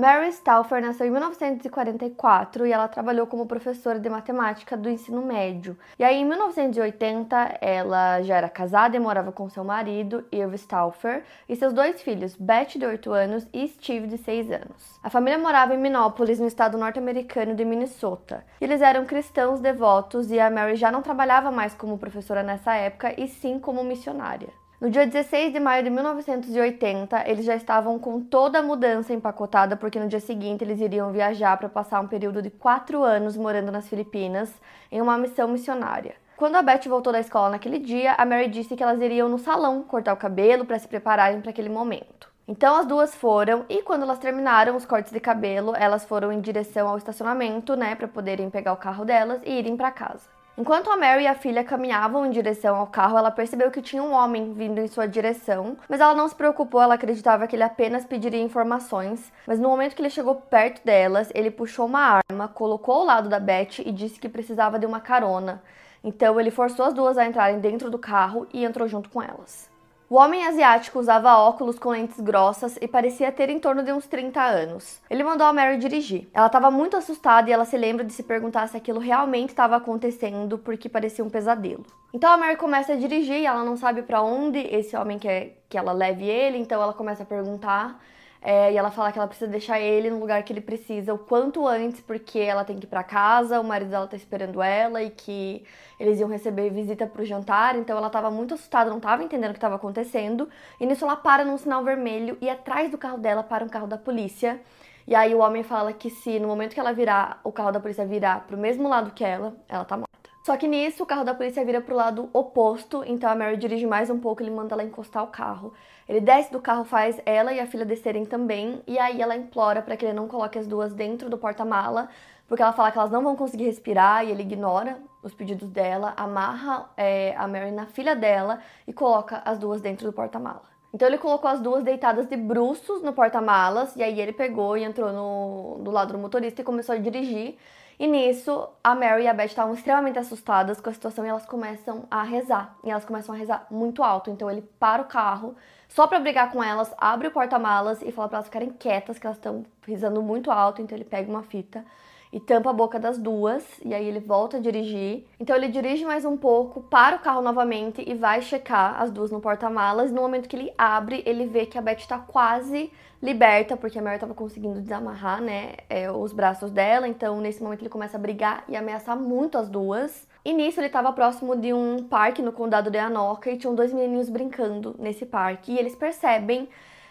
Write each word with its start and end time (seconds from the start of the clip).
Mary 0.00 0.32
Stauffer 0.32 0.80
nasceu 0.80 1.06
em 1.06 1.10
1944 1.10 2.66
e 2.66 2.72
ela 2.72 2.88
trabalhou 2.88 3.26
como 3.26 3.44
professora 3.44 4.00
de 4.00 4.08
matemática 4.08 4.74
do 4.74 4.88
ensino 4.88 5.20
médio. 5.20 5.76
E 5.98 6.02
aí, 6.02 6.16
em 6.16 6.24
1980, 6.24 7.58
ela 7.60 8.22
já 8.22 8.38
era 8.38 8.48
casada 8.48 8.96
e 8.96 8.98
morava 8.98 9.30
com 9.30 9.50
seu 9.50 9.62
marido, 9.62 10.24
Irv 10.32 10.54
Stauffer, 10.54 11.22
e 11.46 11.54
seus 11.54 11.74
dois 11.74 12.00
filhos, 12.00 12.34
Beth, 12.34 12.78
de 12.78 12.86
8 12.86 13.12
anos, 13.12 13.46
e 13.52 13.68
Steve, 13.68 14.06
de 14.06 14.16
6 14.16 14.50
anos. 14.50 14.98
A 15.02 15.10
família 15.10 15.38
morava 15.38 15.74
em 15.74 15.78
Minneapolis, 15.78 16.40
no 16.40 16.46
estado 16.46 16.78
norte-americano 16.78 17.54
de 17.54 17.66
Minnesota. 17.66 18.42
Eles 18.58 18.80
eram 18.80 19.04
cristãos 19.04 19.60
devotos 19.60 20.30
e 20.30 20.40
a 20.40 20.50
Mary 20.50 20.76
já 20.76 20.90
não 20.90 21.02
trabalhava 21.02 21.50
mais 21.50 21.74
como 21.74 21.98
professora 21.98 22.42
nessa 22.42 22.74
época, 22.74 23.12
e 23.20 23.28
sim 23.28 23.58
como 23.58 23.84
missionária. 23.84 24.48
No 24.80 24.88
dia 24.88 25.06
16 25.06 25.52
de 25.52 25.60
maio 25.60 25.84
de 25.84 25.90
1980, 25.90 27.28
eles 27.28 27.44
já 27.44 27.54
estavam 27.54 27.98
com 27.98 28.18
toda 28.18 28.60
a 28.60 28.62
mudança 28.62 29.12
empacotada, 29.12 29.76
porque 29.76 30.00
no 30.00 30.08
dia 30.08 30.20
seguinte 30.20 30.64
eles 30.64 30.80
iriam 30.80 31.12
viajar 31.12 31.54
para 31.58 31.68
passar 31.68 32.00
um 32.00 32.08
período 32.08 32.40
de 32.40 32.48
quatro 32.48 33.02
anos 33.02 33.36
morando 33.36 33.70
nas 33.70 33.86
Filipinas 33.86 34.50
em 34.90 35.02
uma 35.02 35.18
missão 35.18 35.48
missionária. 35.48 36.14
Quando 36.34 36.56
a 36.56 36.62
Beth 36.62 36.88
voltou 36.88 37.12
da 37.12 37.20
escola 37.20 37.50
naquele 37.50 37.78
dia, 37.78 38.14
a 38.14 38.24
Mary 38.24 38.48
disse 38.48 38.74
que 38.74 38.82
elas 38.82 39.02
iriam 39.02 39.28
no 39.28 39.36
salão 39.36 39.82
cortar 39.82 40.14
o 40.14 40.16
cabelo 40.16 40.64
para 40.64 40.78
se 40.78 40.88
prepararem 40.88 41.42
para 41.42 41.50
aquele 41.50 41.68
momento. 41.68 42.30
Então 42.48 42.74
as 42.74 42.86
duas 42.86 43.14
foram 43.14 43.66
e 43.68 43.82
quando 43.82 44.04
elas 44.04 44.18
terminaram 44.18 44.74
os 44.76 44.86
cortes 44.86 45.12
de 45.12 45.20
cabelo, 45.20 45.74
elas 45.76 46.06
foram 46.06 46.32
em 46.32 46.40
direção 46.40 46.88
ao 46.88 46.96
estacionamento, 46.96 47.76
né, 47.76 47.94
para 47.94 48.08
poderem 48.08 48.48
pegar 48.48 48.72
o 48.72 48.78
carro 48.78 49.04
delas 49.04 49.42
e 49.44 49.58
irem 49.58 49.76
para 49.76 49.90
casa. 49.90 50.39
Enquanto 50.58 50.90
a 50.90 50.96
Mary 50.96 51.22
e 51.22 51.26
a 51.26 51.34
filha 51.34 51.64
caminhavam 51.64 52.26
em 52.26 52.30
direção 52.30 52.76
ao 52.76 52.86
carro, 52.86 53.16
ela 53.16 53.30
percebeu 53.30 53.70
que 53.70 53.80
tinha 53.80 54.02
um 54.02 54.12
homem 54.12 54.52
vindo 54.52 54.80
em 54.80 54.88
sua 54.88 55.06
direção, 55.06 55.76
mas 55.88 56.00
ela 56.00 56.14
não 56.14 56.28
se 56.28 56.34
preocupou, 56.34 56.82
ela 56.82 56.94
acreditava 56.94 57.46
que 57.46 57.56
ele 57.56 57.62
apenas 57.62 58.04
pediria 58.04 58.42
informações. 58.42 59.32
Mas 59.46 59.58
no 59.60 59.68
momento 59.68 59.94
que 59.94 60.02
ele 60.02 60.10
chegou 60.10 60.34
perto 60.34 60.84
delas, 60.84 61.30
ele 61.34 61.50
puxou 61.50 61.86
uma 61.86 62.20
arma, 62.28 62.48
colocou 62.48 62.96
ao 62.96 63.04
lado 63.04 63.28
da 63.28 63.40
Beth 63.40 63.78
e 63.78 63.92
disse 63.92 64.18
que 64.18 64.28
precisava 64.28 64.78
de 64.78 64.84
uma 64.84 65.00
carona. 65.00 65.62
Então 66.02 66.38
ele 66.40 66.50
forçou 66.50 66.84
as 66.84 66.94
duas 66.94 67.16
a 67.16 67.26
entrarem 67.26 67.60
dentro 67.60 67.90
do 67.90 67.98
carro 67.98 68.46
e 68.52 68.64
entrou 68.64 68.88
junto 68.88 69.08
com 69.08 69.22
elas. 69.22 69.69
O 70.10 70.16
homem 70.16 70.44
asiático 70.44 70.98
usava 70.98 71.38
óculos 71.38 71.78
com 71.78 71.90
lentes 71.90 72.18
grossas 72.18 72.76
e 72.80 72.88
parecia 72.88 73.30
ter 73.30 73.48
em 73.48 73.60
torno 73.60 73.80
de 73.80 73.92
uns 73.92 74.08
30 74.08 74.42
anos. 74.42 75.00
Ele 75.08 75.22
mandou 75.22 75.46
a 75.46 75.52
Mary 75.52 75.78
dirigir. 75.78 76.28
Ela 76.34 76.48
estava 76.48 76.68
muito 76.68 76.96
assustada 76.96 77.48
e 77.48 77.52
ela 77.52 77.64
se 77.64 77.78
lembra 77.78 78.04
de 78.04 78.12
se 78.12 78.24
perguntar 78.24 78.66
se 78.66 78.76
aquilo 78.76 78.98
realmente 78.98 79.50
estava 79.50 79.76
acontecendo 79.76 80.58
porque 80.58 80.88
parecia 80.88 81.24
um 81.24 81.30
pesadelo. 81.30 81.86
Então 82.12 82.28
a 82.28 82.36
Mary 82.36 82.56
começa 82.56 82.94
a 82.94 82.96
dirigir 82.96 83.36
e 83.36 83.46
ela 83.46 83.62
não 83.62 83.76
sabe 83.76 84.02
para 84.02 84.20
onde 84.20 84.58
esse 84.58 84.96
homem 84.96 85.16
quer 85.16 85.62
que 85.68 85.78
ela 85.78 85.92
leve 85.92 86.24
ele, 86.24 86.58
então 86.58 86.82
ela 86.82 86.92
começa 86.92 87.22
a 87.22 87.26
perguntar. 87.26 88.02
É, 88.42 88.72
e 88.72 88.76
ela 88.76 88.90
fala 88.90 89.12
que 89.12 89.18
ela 89.18 89.28
precisa 89.28 89.50
deixar 89.50 89.78
ele 89.80 90.08
no 90.08 90.18
lugar 90.18 90.42
que 90.42 90.52
ele 90.52 90.62
precisa 90.62 91.12
o 91.12 91.18
quanto 91.18 91.66
antes, 91.66 92.00
porque 92.00 92.38
ela 92.38 92.64
tem 92.64 92.78
que 92.78 92.86
ir 92.86 92.88
pra 92.88 93.04
casa, 93.04 93.60
o 93.60 93.64
marido 93.64 93.90
dela 93.90 94.06
tá 94.06 94.16
esperando 94.16 94.62
ela 94.62 95.02
e 95.02 95.10
que 95.10 95.62
eles 95.98 96.18
iam 96.20 96.28
receber 96.28 96.70
visita 96.70 97.06
pro 97.06 97.24
jantar. 97.24 97.76
Então 97.76 97.98
ela 97.98 98.08
tava 98.08 98.30
muito 98.30 98.54
assustada, 98.54 98.88
não 98.88 99.00
tava 99.00 99.22
entendendo 99.22 99.50
o 99.50 99.54
que 99.54 99.60
tava 99.60 99.74
acontecendo. 99.76 100.48
E 100.80 100.86
nisso 100.86 101.04
ela 101.04 101.16
para 101.16 101.44
num 101.44 101.58
sinal 101.58 101.84
vermelho 101.84 102.38
e 102.40 102.48
atrás 102.48 102.90
do 102.90 102.96
carro 102.96 103.18
dela 103.18 103.42
para 103.42 103.64
um 103.64 103.68
carro 103.68 103.86
da 103.86 103.98
polícia. 103.98 104.60
E 105.06 105.14
aí 105.14 105.34
o 105.34 105.38
homem 105.40 105.62
fala 105.62 105.92
que 105.92 106.08
se 106.08 106.38
no 106.38 106.48
momento 106.48 106.72
que 106.74 106.80
ela 106.80 106.92
virar, 106.92 107.40
o 107.44 107.52
carro 107.52 107.72
da 107.72 107.80
polícia 107.80 108.06
virar 108.06 108.46
pro 108.46 108.56
mesmo 108.56 108.88
lado 108.88 109.10
que 109.10 109.24
ela, 109.24 109.54
ela 109.68 109.84
tá 109.84 109.96
morta. 109.96 110.19
Só 110.42 110.56
que 110.56 110.66
nisso 110.66 111.02
o 111.02 111.06
carro 111.06 111.22
da 111.22 111.34
polícia 111.34 111.64
vira 111.64 111.82
pro 111.82 111.94
lado 111.94 112.30
oposto, 112.32 113.04
então 113.06 113.28
a 113.28 113.34
Mary 113.34 113.58
dirige 113.58 113.86
mais 113.86 114.08
um 114.08 114.18
pouco, 114.18 114.42
ele 114.42 114.50
manda 114.50 114.74
ela 114.74 114.82
encostar 114.82 115.22
o 115.22 115.26
carro. 115.26 115.72
Ele 116.08 116.20
desce 116.20 116.50
do 116.50 116.60
carro, 116.60 116.84
faz 116.84 117.20
ela 117.26 117.52
e 117.52 117.60
a 117.60 117.66
filha 117.66 117.84
descerem 117.84 118.24
também, 118.24 118.82
e 118.86 118.98
aí 118.98 119.20
ela 119.20 119.36
implora 119.36 119.82
para 119.82 119.96
que 119.96 120.04
ele 120.04 120.14
não 120.14 120.26
coloque 120.26 120.58
as 120.58 120.66
duas 120.66 120.94
dentro 120.94 121.28
do 121.28 121.36
porta-mala, 121.36 122.08
porque 122.48 122.62
ela 122.62 122.72
fala 122.72 122.90
que 122.90 122.98
elas 122.98 123.10
não 123.10 123.22
vão 123.22 123.36
conseguir 123.36 123.64
respirar 123.64 124.24
e 124.24 124.30
ele 124.30 124.42
ignora 124.42 124.98
os 125.22 125.34
pedidos 125.34 125.68
dela, 125.68 126.14
amarra 126.16 126.90
é, 126.96 127.34
a 127.36 127.46
Mary 127.46 127.70
na 127.70 127.86
filha 127.86 128.16
dela 128.16 128.60
e 128.88 128.92
coloca 128.94 129.42
as 129.44 129.58
duas 129.58 129.82
dentro 129.82 130.06
do 130.06 130.12
porta-mala. 130.12 130.62
Então 130.92 131.06
ele 131.06 131.18
colocou 131.18 131.48
as 131.48 131.60
duas 131.60 131.84
deitadas 131.84 132.26
de 132.26 132.36
bruços 132.36 133.02
no 133.02 133.12
porta-malas 133.12 133.94
e 133.94 134.02
aí 134.02 134.20
ele 134.20 134.32
pegou 134.32 134.76
e 134.76 134.84
entrou 134.84 135.12
no, 135.12 135.84
do 135.84 135.90
lado 135.90 136.14
do 136.14 136.18
motorista 136.18 136.62
e 136.62 136.64
começou 136.64 136.94
a 136.94 136.98
dirigir. 136.98 137.56
E 138.00 138.06
nisso, 138.06 138.66
a 138.82 138.94
Mary 138.94 139.24
e 139.24 139.28
a 139.28 139.34
Beth 139.34 139.44
estavam 139.44 139.74
extremamente 139.74 140.18
assustadas 140.18 140.80
com 140.80 140.88
a 140.88 140.92
situação 140.94 141.22
e 141.22 141.28
elas 141.28 141.44
começam 141.44 142.04
a 142.10 142.22
rezar. 142.22 142.74
E 142.82 142.90
elas 142.90 143.04
começam 143.04 143.34
a 143.34 143.36
rezar 143.38 143.66
muito 143.70 144.02
alto. 144.02 144.30
Então 144.30 144.50
ele 144.50 144.62
para 144.78 145.02
o 145.02 145.04
carro 145.04 145.54
só 145.86 146.06
para 146.06 146.18
brigar 146.18 146.50
com 146.50 146.64
elas, 146.64 146.94
abre 146.96 147.28
o 147.28 147.30
porta-malas 147.30 148.00
e 148.00 148.10
fala 148.10 148.26
para 148.26 148.38
elas 148.38 148.46
ficarem 148.46 148.70
quietas, 148.70 149.18
que 149.18 149.26
elas 149.26 149.36
estão 149.36 149.66
rezando 149.86 150.22
muito 150.22 150.50
alto. 150.50 150.80
Então 150.80 150.96
ele 150.96 151.04
pega 151.04 151.30
uma 151.30 151.42
fita 151.42 151.84
e 152.32 152.38
tampa 152.38 152.70
a 152.70 152.72
boca 152.72 152.98
das 152.98 153.18
duas, 153.18 153.64
e 153.84 153.92
aí 153.92 154.06
ele 154.06 154.20
volta 154.20 154.56
a 154.56 154.60
dirigir. 154.60 155.24
Então 155.38 155.56
ele 155.56 155.68
dirige 155.68 156.04
mais 156.04 156.24
um 156.24 156.36
pouco, 156.36 156.80
para 156.82 157.16
o 157.16 157.18
carro 157.18 157.42
novamente 157.42 158.04
e 158.06 158.14
vai 158.14 158.40
checar 158.40 159.00
as 159.00 159.10
duas 159.10 159.30
no 159.30 159.40
porta-malas. 159.40 160.12
No 160.12 160.22
momento 160.22 160.48
que 160.48 160.56
ele 160.56 160.72
abre, 160.78 161.22
ele 161.26 161.46
vê 161.46 161.66
que 161.66 161.76
a 161.76 161.82
Beth 161.82 162.06
tá 162.06 162.18
quase 162.18 162.92
liberta, 163.22 163.76
porque 163.76 163.98
a 163.98 164.02
Mary 164.02 164.18
tava 164.18 164.32
conseguindo 164.32 164.80
desamarrar, 164.80 165.42
né, 165.42 165.74
é, 165.88 166.10
os 166.10 166.32
braços 166.32 166.70
dela. 166.70 167.08
Então 167.08 167.40
nesse 167.40 167.62
momento 167.62 167.82
ele 167.82 167.90
começa 167.90 168.16
a 168.16 168.20
brigar 168.20 168.64
e 168.68 168.76
ameaçar 168.76 169.16
muito 169.16 169.58
as 169.58 169.68
duas. 169.68 170.28
E 170.44 170.52
nisso 170.52 170.80
ele 170.80 170.86
estava 170.86 171.12
próximo 171.12 171.54
de 171.54 171.72
um 171.72 172.04
parque 172.04 172.40
no 172.40 172.52
condado 172.52 172.90
de 172.90 172.98
Anoka 172.98 173.50
e 173.50 173.58
tinham 173.58 173.74
dois 173.74 173.92
menininhos 173.92 174.30
brincando 174.30 174.94
nesse 174.98 175.26
parque. 175.26 175.72
E 175.72 175.78
eles 175.78 175.94
percebem 175.94 176.68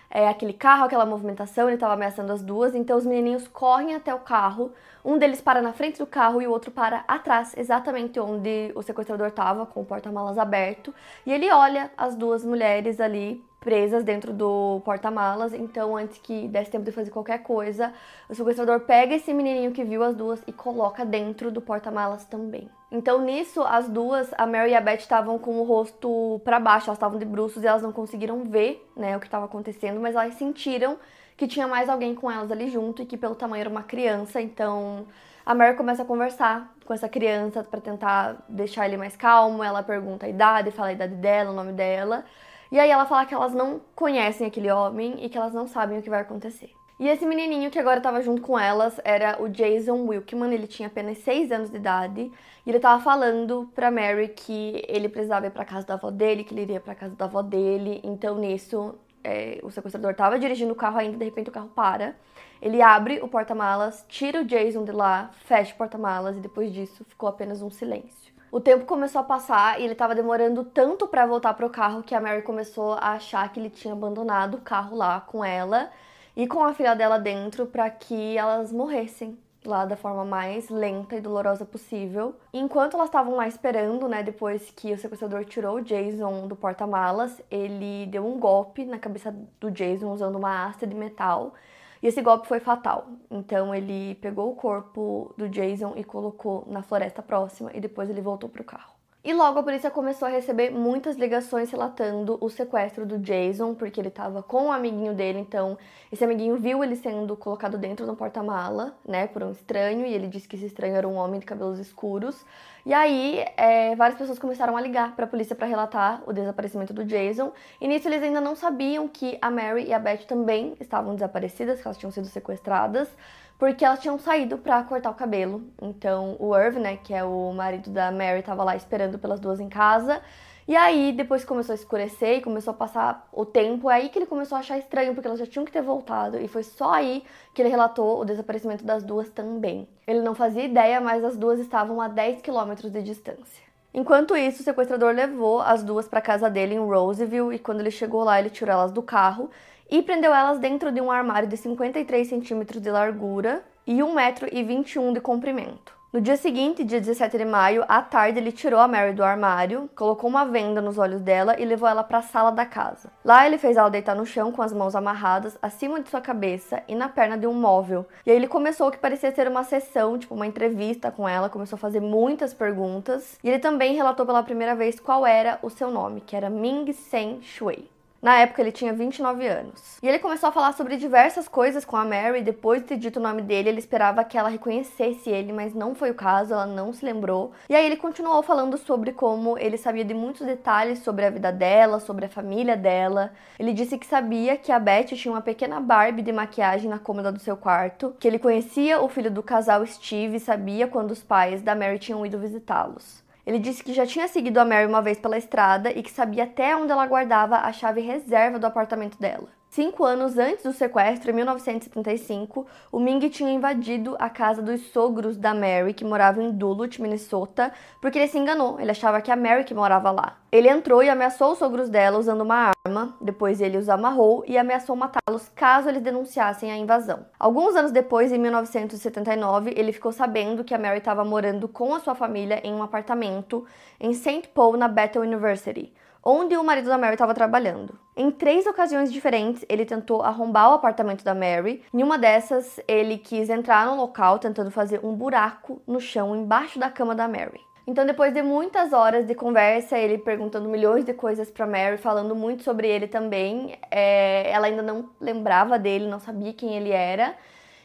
é, 0.10 0.28
aquele 0.28 0.54
carro, 0.54 0.86
aquela 0.86 1.06
movimentação, 1.06 1.68
ele 1.68 1.76
estava 1.76 1.94
ameaçando 1.94 2.32
as 2.32 2.42
duas, 2.42 2.74
então 2.74 2.98
os 2.98 3.06
menininhos 3.06 3.48
correm 3.48 3.96
até 3.96 4.14
o 4.14 4.20
carro, 4.20 4.72
um 5.06 5.18
deles 5.18 5.40
para 5.40 5.62
na 5.62 5.72
frente 5.72 6.00
do 6.00 6.06
carro 6.06 6.42
e 6.42 6.48
o 6.48 6.52
outro 6.52 6.72
para 6.72 7.04
atrás, 7.08 7.54
exatamente 7.56 8.20
onde 8.20 8.72
o 8.76 8.82
sequestrador 8.82 9.28
estava, 9.28 9.66
com 9.66 9.82
o 9.82 9.86
porta-malas 9.86 10.38
aberto, 10.38 10.94
e 11.26 11.32
ele 11.32 11.52
olha 11.52 11.92
as 11.98 12.16
duas 12.16 12.44
mulheres 12.44 13.00
ali 13.00 13.44
presas 13.60 14.04
dentro 14.04 14.34
do 14.34 14.82
porta-malas, 14.86 15.54
então 15.54 15.96
antes 15.96 16.18
que 16.18 16.48
desse 16.48 16.72
tempo 16.72 16.86
de 16.86 16.92
fazer 16.92 17.12
qualquer 17.12 17.44
coisa, 17.44 17.94
o 18.30 18.34
sequestrador 18.34 18.80
pega 18.82 19.16
esse 19.16 19.34
menininho 19.34 19.72
que 19.72 19.84
viu 19.84 20.02
as 20.02 20.16
duas 20.16 20.42
e 20.48 20.54
coloca 20.54 21.06
dentro 21.06 21.52
do 21.52 21.62
porta-malas 21.62 22.26
também. 22.26 22.70
Então 22.92 23.22
nisso, 23.22 23.62
as 23.62 23.88
duas, 23.88 24.32
a 24.36 24.48
Mary 24.48 24.72
e 24.72 24.76
a 24.76 24.82
Beth 24.82 24.96
estavam 24.96 25.38
com 25.38 25.60
o 25.60 25.64
rosto 25.64 26.42
para 26.44 26.60
baixo, 26.60 26.88
elas 26.88 26.98
estavam 26.98 27.20
de 27.20 27.26
bruços 27.26 27.64
e 27.64 27.68
elas 27.68 27.84
não 27.84 27.92
conseguiram 27.92 28.44
ver, 28.44 28.84
né, 28.96 29.16
o 29.16 29.20
que 29.20 29.28
estava 29.28 29.46
acontecendo, 29.46 30.00
mas 30.00 30.16
elas 30.16 30.34
sentiram 30.36 30.98
que 31.38 31.48
tinha 31.48 31.68
mais 31.68 31.88
alguém 31.88 32.16
com 32.16 32.32
elas 32.32 32.52
ali 32.52 32.68
junto 32.70 33.04
e 33.04 33.06
que 33.06 33.16
pelo 33.16 33.36
tamanho 33.36 33.62
era 33.62 33.70
uma 33.70 33.84
criança, 33.84 34.42
então 34.42 35.06
a 35.46 35.54
Mary 35.54 35.78
começa 35.78 36.02
a 36.02 36.06
conversar 36.06 36.74
com 36.86 36.94
essa 36.94 37.08
criança 37.08 37.64
para 37.64 37.80
tentar 37.80 38.44
deixar 38.50 38.88
ele 38.88 38.98
mais 38.98 39.16
calmo, 39.16 39.64
ela 39.64 39.84
pergunta 39.84 40.26
a 40.26 40.30
idade, 40.30 40.72
fala 40.72 40.90
a 40.90 40.94
idade 40.94 41.14
dela, 41.16 41.52
o 41.52 41.54
nome 41.54 41.72
dela. 41.72 42.26
E 42.72 42.80
aí 42.80 42.90
ela 42.90 43.06
fala 43.06 43.26
que 43.26 43.34
elas 43.34 43.54
não 43.54 43.82
conhecem 43.96 44.46
aquele 44.46 44.72
homem 44.72 45.24
e 45.24 45.30
que 45.30 45.38
elas 45.38 45.54
não 45.54 45.68
sabem 45.68 46.00
o 46.00 46.02
que 46.02 46.10
vai 46.10 46.22
acontecer. 46.22 46.79
E 47.00 47.08
esse 47.08 47.26
menininho 47.26 47.72
que 47.72 47.80
agora 47.80 48.00
estava 48.00 48.22
junto 48.22 48.42
com 48.42 48.60
elas 48.60 49.00
era 49.06 49.42
o 49.42 49.48
Jason 49.48 50.06
Wilkman, 50.06 50.54
ele 50.54 50.68
tinha 50.68 50.88
apenas 50.88 51.18
6 51.20 51.50
anos 51.50 51.70
de 51.70 51.78
idade, 51.78 52.30
e 52.66 52.70
ele 52.70 52.78
estava 52.78 53.02
falando 53.02 53.72
pra 53.74 53.90
Mary 53.90 54.28
que 54.28 54.84
ele 54.86 55.08
precisava 55.08 55.48
ir 55.48 55.52
pra 55.52 55.64
casa 55.64 55.88
da 55.88 55.94
avó 55.94 56.12
dele, 56.12 56.44
que 56.44 56.54
ele 56.54 56.64
iria 56.64 56.82
pra 56.82 56.94
casa 56.94 57.16
da 57.16 57.24
avó 57.24 57.42
dele. 57.42 58.02
Então 58.04 58.38
nisso, 58.38 58.96
é, 59.24 59.62
o 59.64 59.72
sequestrador 59.72 60.12
estava 60.12 60.38
dirigindo 60.38 60.74
o 60.74 60.76
carro 60.76 60.98
ainda, 60.98 61.16
de 61.16 61.24
repente 61.24 61.50
o 61.50 61.54
carro 61.54 61.70
para. 61.70 62.18
Ele 62.62 62.82
abre 62.82 63.22
o 63.22 63.30
porta-malas, 63.30 64.04
tira 64.10 64.42
o 64.42 64.44
Jason 64.44 64.84
de 64.84 64.92
lá, 64.92 65.32
fecha 65.46 65.74
o 65.74 65.78
porta-malas 65.78 66.36
e 66.36 66.42
depois 66.42 66.70
disso 66.74 67.06
ficou 67.06 67.30
apenas 67.30 67.62
um 67.62 67.70
silêncio. 67.70 68.34
O 68.52 68.60
tempo 68.60 68.84
começou 68.84 69.22
a 69.22 69.24
passar 69.24 69.80
e 69.80 69.84
ele 69.86 69.94
estava 69.94 70.14
demorando 70.14 70.66
tanto 70.66 71.08
para 71.08 71.26
voltar 71.26 71.54
pro 71.54 71.70
carro 71.70 72.04
que 72.04 72.14
a 72.14 72.20
Mary 72.20 72.42
começou 72.42 72.96
a 72.96 73.12
achar 73.12 73.48
que 73.54 73.58
ele 73.58 73.70
tinha 73.70 73.94
abandonado 73.94 74.56
o 74.56 74.62
carro 74.62 74.98
lá 74.98 75.22
com 75.22 75.46
ela 75.46 75.90
e 76.36 76.48
com 76.48 76.64
a 76.64 76.74
filha 76.74 76.96
dela 76.96 77.18
dentro 77.18 77.66
para 77.66 77.90
que 77.90 78.38
elas 78.38 78.72
morressem 78.72 79.38
lá 79.66 79.86
da 79.86 79.96
forma 79.96 80.24
mais 80.24 80.70
lenta 80.70 81.16
e 81.16 81.22
dolorosa 81.22 81.66
possível. 81.66 82.36
Enquanto 82.54 82.96
elas 82.96 83.10
estavam 83.10 83.36
lá 83.36 83.48
esperando, 83.48 84.08
né, 84.08 84.24
depois 84.24 84.72
que 84.72 84.94
o 84.94 84.98
sequestrador 84.98 85.46
tirou 85.46 85.78
o 85.78 85.82
Jason 85.82 86.48
do 86.48 86.56
porta-malas, 86.56 87.42
ele 87.50 88.06
deu 88.08 88.26
um 88.26 88.40
golpe 88.40 88.86
na 88.86 88.98
cabeça 88.98 89.36
do 89.60 89.70
Jason 89.72 90.12
usando 90.12 90.36
uma 90.36 90.66
haste 90.66 90.86
de 90.86 90.96
metal. 90.96 91.54
E 92.02 92.08
esse 92.08 92.22
golpe 92.22 92.48
foi 92.48 92.60
fatal. 92.60 93.08
Então 93.30 93.76
ele 93.76 94.16
pegou 94.16 94.52
o 94.52 94.56
corpo 94.56 95.34
do 95.38 95.50
Jason 95.50 95.94
e 95.98 96.04
colocou 96.04 96.66
na 96.68 96.82
floresta 96.82 97.22
próxima 97.22 97.72
e 97.74 97.82
depois 97.82 98.10
ele 98.10 98.22
voltou 98.22 98.50
pro 98.50 98.64
carro. 98.64 98.99
E 99.22 99.34
logo 99.34 99.60
a 99.60 99.64
polícia 99.64 99.92
começou 99.92 100.30
a 100.30 100.32
receber 100.32 100.70
muitas 100.70 101.18
ligações 101.18 101.70
relatando 101.70 102.38
o 102.40 102.50
sequestro 102.50 103.06
do 103.06 103.18
Jason, 103.18 103.76
porque 103.76 104.00
ele 104.00 104.08
estava 104.08 104.42
com 104.42 104.68
um 104.68 104.72
amiguinho 104.72 105.14
dele, 105.14 105.40
então 105.40 105.78
esse 106.10 106.24
amiguinho 106.24 106.56
viu 106.56 106.82
ele 106.82 106.96
sendo 106.96 107.36
colocado 107.36 107.78
dentro 107.78 108.06
do 108.06 108.16
porta-mala, 108.16 108.98
né, 109.06 109.28
por 109.28 109.44
um 109.44 109.52
estranho, 109.52 110.06
e 110.06 110.14
ele 110.14 110.26
disse 110.26 110.48
que 110.48 110.56
esse 110.56 110.68
estranho 110.68 110.96
era 110.96 111.06
um 111.06 111.16
homem 111.16 111.38
de 111.38 111.46
cabelos 111.46 111.80
escuros. 111.80 112.46
E 112.86 112.94
aí, 112.94 113.44
é, 113.58 113.94
várias 113.94 114.18
pessoas 114.18 114.40
começaram 114.40 114.78
a 114.78 114.82
ligar 114.82 115.14
para 115.18 115.26
a 115.26 115.28
polícia 115.28 115.54
para 115.54 115.68
relatar 115.68 116.24
o 116.26 116.32
desaparecimento 116.32 116.94
do 116.94 117.04
Jason. 117.04 117.52
E 117.82 117.90
nisso 117.90 118.08
eles 118.08 118.24
ainda 118.24 118.40
não 118.40 118.56
sabiam 118.56 119.06
que 119.06 119.38
a 119.42 119.52
Mary 119.52 119.84
e 119.84 119.94
a 119.94 120.00
Beth 120.00 120.26
também 120.30 120.78
estavam 120.80 121.14
desaparecidas, 121.14 121.82
que 121.82 121.88
elas 121.88 121.98
tinham 121.98 122.12
sido 122.12 122.28
sequestradas 122.28 123.10
porque 123.60 123.84
elas 123.84 124.00
tinham 124.00 124.18
saído 124.18 124.58
para 124.58 124.82
cortar 124.84 125.12
o 125.12 125.14
cabelo. 125.14 125.62
Então 125.82 126.38
o 126.40 126.58
Irv, 126.58 126.80
né, 126.80 126.98
que 126.98 127.14
é 127.14 127.24
o 127.24 127.52
marido 127.54 127.92
da 127.92 128.10
Mary, 128.10 128.42
tava 128.42 128.64
lá 128.64 128.76
esperando 128.76 129.20
pelas 129.20 129.40
duas 129.40 129.60
em 129.60 129.68
casa. 129.68 130.22
E 130.66 130.76
aí, 130.76 131.12
depois 131.12 131.44
começou 131.44 131.74
a 131.74 131.76
escurecer 131.76 132.38
e 132.38 132.42
começou 132.42 132.72
a 132.72 132.78
passar 132.78 133.28
o 133.34 133.44
tempo, 133.44 133.90
é 133.90 133.96
aí 133.96 134.10
que 134.10 134.20
ele 134.20 134.28
começou 134.28 134.56
a 134.56 134.60
achar 134.60 134.78
estranho, 134.78 135.16
porque 135.16 135.28
elas 135.28 135.40
já 135.40 135.48
tinham 135.48 135.66
que 135.66 135.72
ter 135.72 135.82
voltado. 135.82 136.40
E 136.40 136.48
foi 136.48 136.62
só 136.62 136.92
aí 136.94 137.24
que 137.56 137.62
ele 137.62 137.70
relatou 137.70 138.22
o 138.22 138.24
desaparecimento 138.24 138.86
das 138.86 139.02
duas 139.04 139.30
também. 139.30 139.90
Ele 140.06 140.22
não 140.22 140.36
fazia 140.36 140.64
ideia, 140.64 141.02
mas 141.02 141.24
as 141.24 141.36
duas 141.36 141.60
estavam 141.60 142.00
a 142.00 142.08
10 142.08 142.44
quilômetros 142.44 142.92
de 142.92 143.02
distância. 143.02 143.69
Enquanto 143.94 144.38
isso, 144.38 144.62
o 144.62 144.64
sequestrador 144.64 145.14
levou 145.14 145.62
as 145.62 145.84
duas 145.84 146.08
para 146.08 146.22
casa 146.22 146.50
dele 146.50 146.76
em 146.76 146.80
Roseville 146.80 147.56
e 147.56 147.60
quando 147.60 147.80
ele 147.80 147.92
chegou 147.92 148.24
lá, 148.24 148.40
ele 148.40 148.50
tirou 148.50 148.74
elas 148.74 148.92
do 148.92 149.02
carro 149.02 149.50
e 149.90 150.02
prendeu 150.02 150.34
elas 150.34 150.60
dentro 150.60 150.92
de 150.92 151.02
um 151.02 151.12
armário 151.12 151.50
de 151.50 151.58
53 151.58 152.28
centímetros 152.28 152.82
de 152.82 152.92
largura 152.92 153.64
e 153.88 153.98
1,21m 153.98 155.14
de 155.14 155.20
comprimento. 155.20 155.99
No 156.12 156.20
dia 156.20 156.38
seguinte, 156.38 156.84
dia 156.84 157.00
17 157.00 157.38
de 157.38 157.46
maio, 157.46 157.86
à 157.88 158.02
tarde, 158.02 158.40
ele 158.40 158.52
tirou 158.52 158.80
a 158.80 158.88
Mary 158.88 159.14
do 159.14 159.24
armário, 159.24 159.88
colocou 159.96 160.28
uma 160.28 160.44
venda 160.44 160.82
nos 160.82 160.98
olhos 160.98 161.22
dela 161.22 161.56
e 161.60 161.64
levou 161.64 161.88
ela 161.88 162.04
para 162.04 162.18
a 162.18 162.24
sala 162.24 162.50
da 162.50 162.66
casa. 162.66 163.12
Lá, 163.24 163.46
ele 163.46 163.60
fez 163.60 163.78
ela 163.78 163.90
deitar 163.90 164.16
no 164.16 164.26
chão 164.26 164.52
com 164.52 164.64
as 164.64 164.74
mãos 164.74 164.96
amarradas 164.96 165.56
acima 165.62 166.02
de 166.02 166.10
sua 166.10 166.20
cabeça 166.20 166.82
e 166.88 166.96
na 166.96 167.08
perna 167.10 167.38
de 167.38 167.46
um 167.46 167.54
móvel. 167.54 168.08
E 168.26 168.32
aí 168.32 168.36
ele 168.36 168.48
começou 168.48 168.88
o 168.88 168.92
que 168.92 168.98
parecia 168.98 169.32
ser 169.32 169.48
uma 169.48 169.64
sessão, 169.64 170.18
tipo 170.18 170.34
uma 170.34 170.48
entrevista 170.48 171.12
com 171.12 171.30
ela, 171.30 171.48
começou 171.48 171.76
a 171.78 171.80
fazer 171.80 172.00
muitas 172.00 172.56
perguntas. 172.56 173.38
E 173.44 173.48
ele 173.48 173.60
também 173.60 173.94
relatou 173.94 174.26
pela 174.26 174.42
primeira 174.42 174.74
vez 174.74 175.00
qual 175.00 175.28
era 175.28 175.60
o 175.62 175.70
seu 175.70 175.92
nome, 175.92 176.22
que 176.22 176.36
era 176.36 176.50
Ming 176.50 176.92
Sen 176.92 177.40
Shui. 177.44 177.88
Na 178.22 178.38
época 178.40 178.62
ele 178.62 178.72
tinha 178.72 178.92
29 178.92 179.48
anos. 179.48 179.98
E 180.04 180.08
ele 180.08 180.20
começou 180.20 180.50
a 180.50 180.52
falar 180.52 180.74
sobre 180.74 180.98
diversas 180.98 181.48
coisas 181.48 181.86
com 181.86 181.96
a 181.96 182.04
Mary. 182.04 182.42
Depois 182.42 182.82
de 182.82 182.90
ter 182.90 182.98
dito 182.98 183.18
o 183.18 183.24
nome 183.24 183.42
dele, 183.42 183.70
ele 183.70 183.80
esperava 183.80 184.26
que 184.26 184.38
ela 184.38 184.50
reconhecesse 184.50 185.30
ele, 185.30 185.54
mas 185.54 185.74
não 185.74 185.96
foi 185.96 186.12
o 186.12 186.16
caso, 186.16 186.54
ela 186.54 186.66
não 186.66 186.92
se 186.92 187.06
lembrou. 187.06 187.54
E 187.70 187.76
aí 187.76 187.86
ele 187.86 187.96
continuou 187.96 188.44
falando 188.44 188.78
sobre 188.78 189.14
como 189.14 189.58
ele 189.58 189.78
sabia 189.78 190.04
de 190.04 190.14
muitos 190.14 190.46
detalhes 190.46 191.00
sobre 191.00 191.26
a 191.26 191.30
vida 191.30 191.50
dela, 191.50 192.02
sobre 192.02 192.26
a 192.26 192.30
família 192.30 192.76
dela. 192.76 193.32
Ele 193.58 193.72
disse 193.72 193.98
que 193.98 194.06
sabia 194.06 194.58
que 194.58 194.72
a 194.72 194.80
Beth 194.80 195.16
tinha 195.16 195.34
uma 195.34 195.42
pequena 195.42 195.80
Barbie 195.80 196.22
de 196.22 196.34
maquiagem 196.34 196.90
na 196.90 197.00
cômoda 197.00 197.32
do 197.32 197.40
seu 197.40 197.56
quarto, 197.56 198.14
que 198.20 198.28
ele 198.28 198.38
conhecia 198.38 199.02
o 199.02 199.08
filho 199.08 199.32
do 199.32 199.42
casal 199.42 199.86
Steve 199.86 200.36
e 200.36 200.40
sabia 200.42 200.88
quando 200.90 201.12
os 201.12 201.24
pais 201.24 201.62
da 201.62 201.74
Mary 201.74 201.98
tinham 202.00 202.26
ido 202.26 202.38
visitá-los. 202.38 203.29
Ele 203.50 203.58
disse 203.58 203.84
que 203.84 203.94
já 203.94 204.06
tinha 204.06 204.28
seguido 204.28 204.60
a 204.60 204.64
Mary 204.64 204.86
uma 204.86 205.02
vez 205.02 205.18
pela 205.18 205.36
estrada 205.36 205.90
e 205.90 206.04
que 206.04 206.12
sabia 206.12 206.44
até 206.44 206.76
onde 206.78 206.92
ela 206.92 207.08
guardava 207.08 207.56
a 207.56 207.74
chave 207.74 208.00
reserva 208.00 208.60
do 208.60 208.68
apartamento 208.68 209.18
dela. 209.18 209.50
Cinco 209.80 210.04
anos 210.04 210.38
antes 210.38 210.66
do 210.66 210.74
sequestro, 210.74 211.32
em 211.32 211.34
1975, 211.36 212.68
o 212.92 213.00
Ming 213.00 213.30
tinha 213.30 213.50
invadido 213.50 214.14
a 214.20 214.30
casa 214.30 214.62
dos 214.62 214.82
sogros 214.92 215.38
da 215.38 215.54
Mary, 215.54 215.94
que 215.94 216.04
morava 216.04 216.44
em 216.44 216.52
Duluth, 216.52 217.00
Minnesota, 217.00 217.72
porque 218.02 218.20
ele 218.20 218.28
se 218.28 218.38
enganou. 218.38 218.78
Ele 218.78 218.92
achava 218.92 219.22
que 219.22 219.32
a 219.32 219.38
Mary 219.38 219.64
que 219.64 219.74
morava 219.74 220.12
lá. 220.12 220.36
Ele 220.52 220.68
entrou 220.68 221.02
e 221.02 221.10
ameaçou 221.10 221.54
os 221.54 221.60
sogros 221.60 221.88
dela 221.88 222.20
usando 222.20 222.42
uma 222.42 222.74
arma. 222.86 223.16
Depois 223.22 223.62
ele 223.62 223.78
os 223.78 223.88
amarrou 223.88 224.44
e 224.46 224.58
ameaçou 224.58 224.98
matá-los 224.98 225.50
caso 225.56 225.88
eles 225.88 226.02
denunciassem 226.02 226.70
a 226.70 226.76
invasão. 226.76 227.26
Alguns 227.40 227.74
anos 227.74 227.94
depois, 227.94 228.34
em 228.34 228.38
1979, 228.38 229.74
ele 229.78 229.94
ficou 229.94 230.12
sabendo 230.12 230.62
que 230.66 230.76
a 230.76 230.78
Mary 230.78 230.98
estava 230.98 231.24
morando 231.24 231.70
com 231.70 231.96
a 231.96 232.02
sua 232.02 232.16
família 232.16 232.60
em 232.66 232.74
um 232.74 232.84
apartamento 232.84 233.66
em 233.98 234.12
St. 234.12 234.50
Paul, 234.54 234.76
na 234.76 234.90
Bethel 234.90 235.22
University 235.22 235.94
onde 236.24 236.56
o 236.56 236.64
marido 236.64 236.90
da 236.90 236.98
Mary 236.98 237.14
estava 237.14 237.34
trabalhando. 237.34 237.98
Em 238.22 238.30
três 238.32 238.68
ocasiões 238.68 239.14
diferentes, 239.14 239.64
ele 239.70 239.86
tentou 239.86 240.22
arrombar 240.22 240.72
o 240.72 240.74
apartamento 240.74 241.24
da 241.24 241.34
Mary. 241.34 241.82
Em 241.94 242.04
uma 242.04 242.18
dessas, 242.18 242.78
ele 242.86 243.18
quis 243.18 243.50
entrar 243.50 243.86
no 243.86 243.96
local 243.96 244.38
tentando 244.38 244.70
fazer 244.70 245.00
um 245.06 245.16
buraco 245.16 245.82
no 245.88 246.02
chão 246.02 246.36
embaixo 246.36 246.78
da 246.78 246.90
cama 246.90 247.16
da 247.16 247.30
Mary. 247.30 247.62
Então, 247.88 248.06
depois 248.06 248.34
de 248.34 248.42
muitas 248.42 248.92
horas 248.92 249.26
de 249.26 249.34
conversa, 249.34 249.98
ele 249.98 250.18
perguntando 250.18 250.68
milhões 250.68 251.06
de 251.06 251.14
coisas 251.14 251.50
para 251.50 251.66
Mary, 251.66 251.96
falando 251.96 252.36
muito 252.36 252.62
sobre 252.62 252.90
ele 252.90 253.08
também, 253.08 253.80
é, 253.90 254.52
ela 254.52 254.68
ainda 254.68 254.82
não 254.82 255.12
lembrava 255.22 255.80
dele, 255.80 256.06
não 256.06 256.20
sabia 256.20 256.52
quem 256.52 256.76
ele 256.76 256.92
era. 256.92 257.34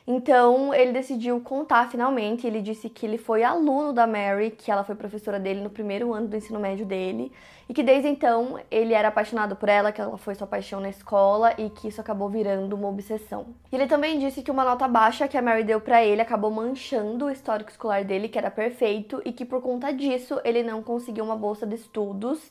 Então 0.07 0.75
ele 0.75 0.93
decidiu 0.93 1.41
contar 1.41 1.91
finalmente. 1.91 2.47
Ele 2.47 2.61
disse 2.61 2.91
que 2.91 3.07
ele 3.07 3.17
foi 3.17 3.43
aluno 3.43 3.93
da 3.93 4.07
Mary, 4.07 4.51
que 4.51 4.71
ela 4.71 4.85
foi 4.85 4.95
professora 4.95 5.41
dele 5.41 5.61
no 5.61 5.71
primeiro 5.71 6.13
ano 6.13 6.29
do 6.29 6.37
ensino 6.37 6.61
médio 6.61 6.85
dele, 6.85 7.33
e 7.67 7.73
que 7.73 7.83
desde 7.83 8.09
então 8.09 8.61
ele 8.71 8.93
era 8.93 9.09
apaixonado 9.09 9.57
por 9.57 9.69
ela, 9.69 9.91
que 9.93 10.01
ela 10.01 10.19
foi 10.19 10.35
sua 10.35 10.47
paixão 10.47 10.79
na 10.79 10.91
escola 10.91 11.55
e 11.57 11.71
que 11.71 11.89
isso 11.89 12.03
acabou 12.03 12.29
virando 12.29 12.77
uma 12.77 12.89
obsessão. 12.89 13.47
Ele 13.73 13.87
também 13.87 14.19
disse 14.19 14.43
que 14.43 14.51
uma 14.51 14.65
nota 14.65 14.87
baixa 14.87 15.27
que 15.27 15.39
a 15.39 15.43
Mary 15.43 15.65
deu 15.65 15.81
para 15.81 16.05
ele 16.05 16.21
acabou 16.21 16.51
manchando 16.51 17.25
o 17.25 17.31
histórico 17.31 17.71
escolar 17.71 18.05
dele, 18.05 18.29
que 18.29 18.39
era 18.39 18.51
perfeito, 18.51 19.23
e 19.25 19.33
que 19.33 19.47
por 19.47 19.63
conta 19.63 19.91
disso 19.91 20.39
ele 20.45 20.63
não 20.63 20.83
conseguiu 20.83 21.25
uma 21.25 21.37
bolsa 21.37 21.67
de 21.67 21.77
estudos. 21.77 22.51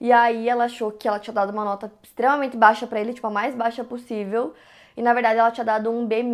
E 0.00 0.10
aí 0.10 0.48
ela 0.48 0.64
achou 0.64 0.90
que 0.90 1.06
ela 1.06 1.18
tinha 1.18 1.34
dado 1.34 1.50
uma 1.50 1.64
nota 1.64 1.92
extremamente 2.02 2.56
baixa 2.56 2.86
para 2.86 3.00
ele, 3.00 3.12
tipo 3.12 3.26
a 3.26 3.30
mais 3.30 3.54
baixa 3.54 3.84
possível 3.84 4.54
e 4.96 5.02
na 5.02 5.12
verdade 5.12 5.38
ela 5.38 5.50
tinha 5.50 5.64
dado 5.64 5.90
um 5.90 6.06
B-, 6.06 6.24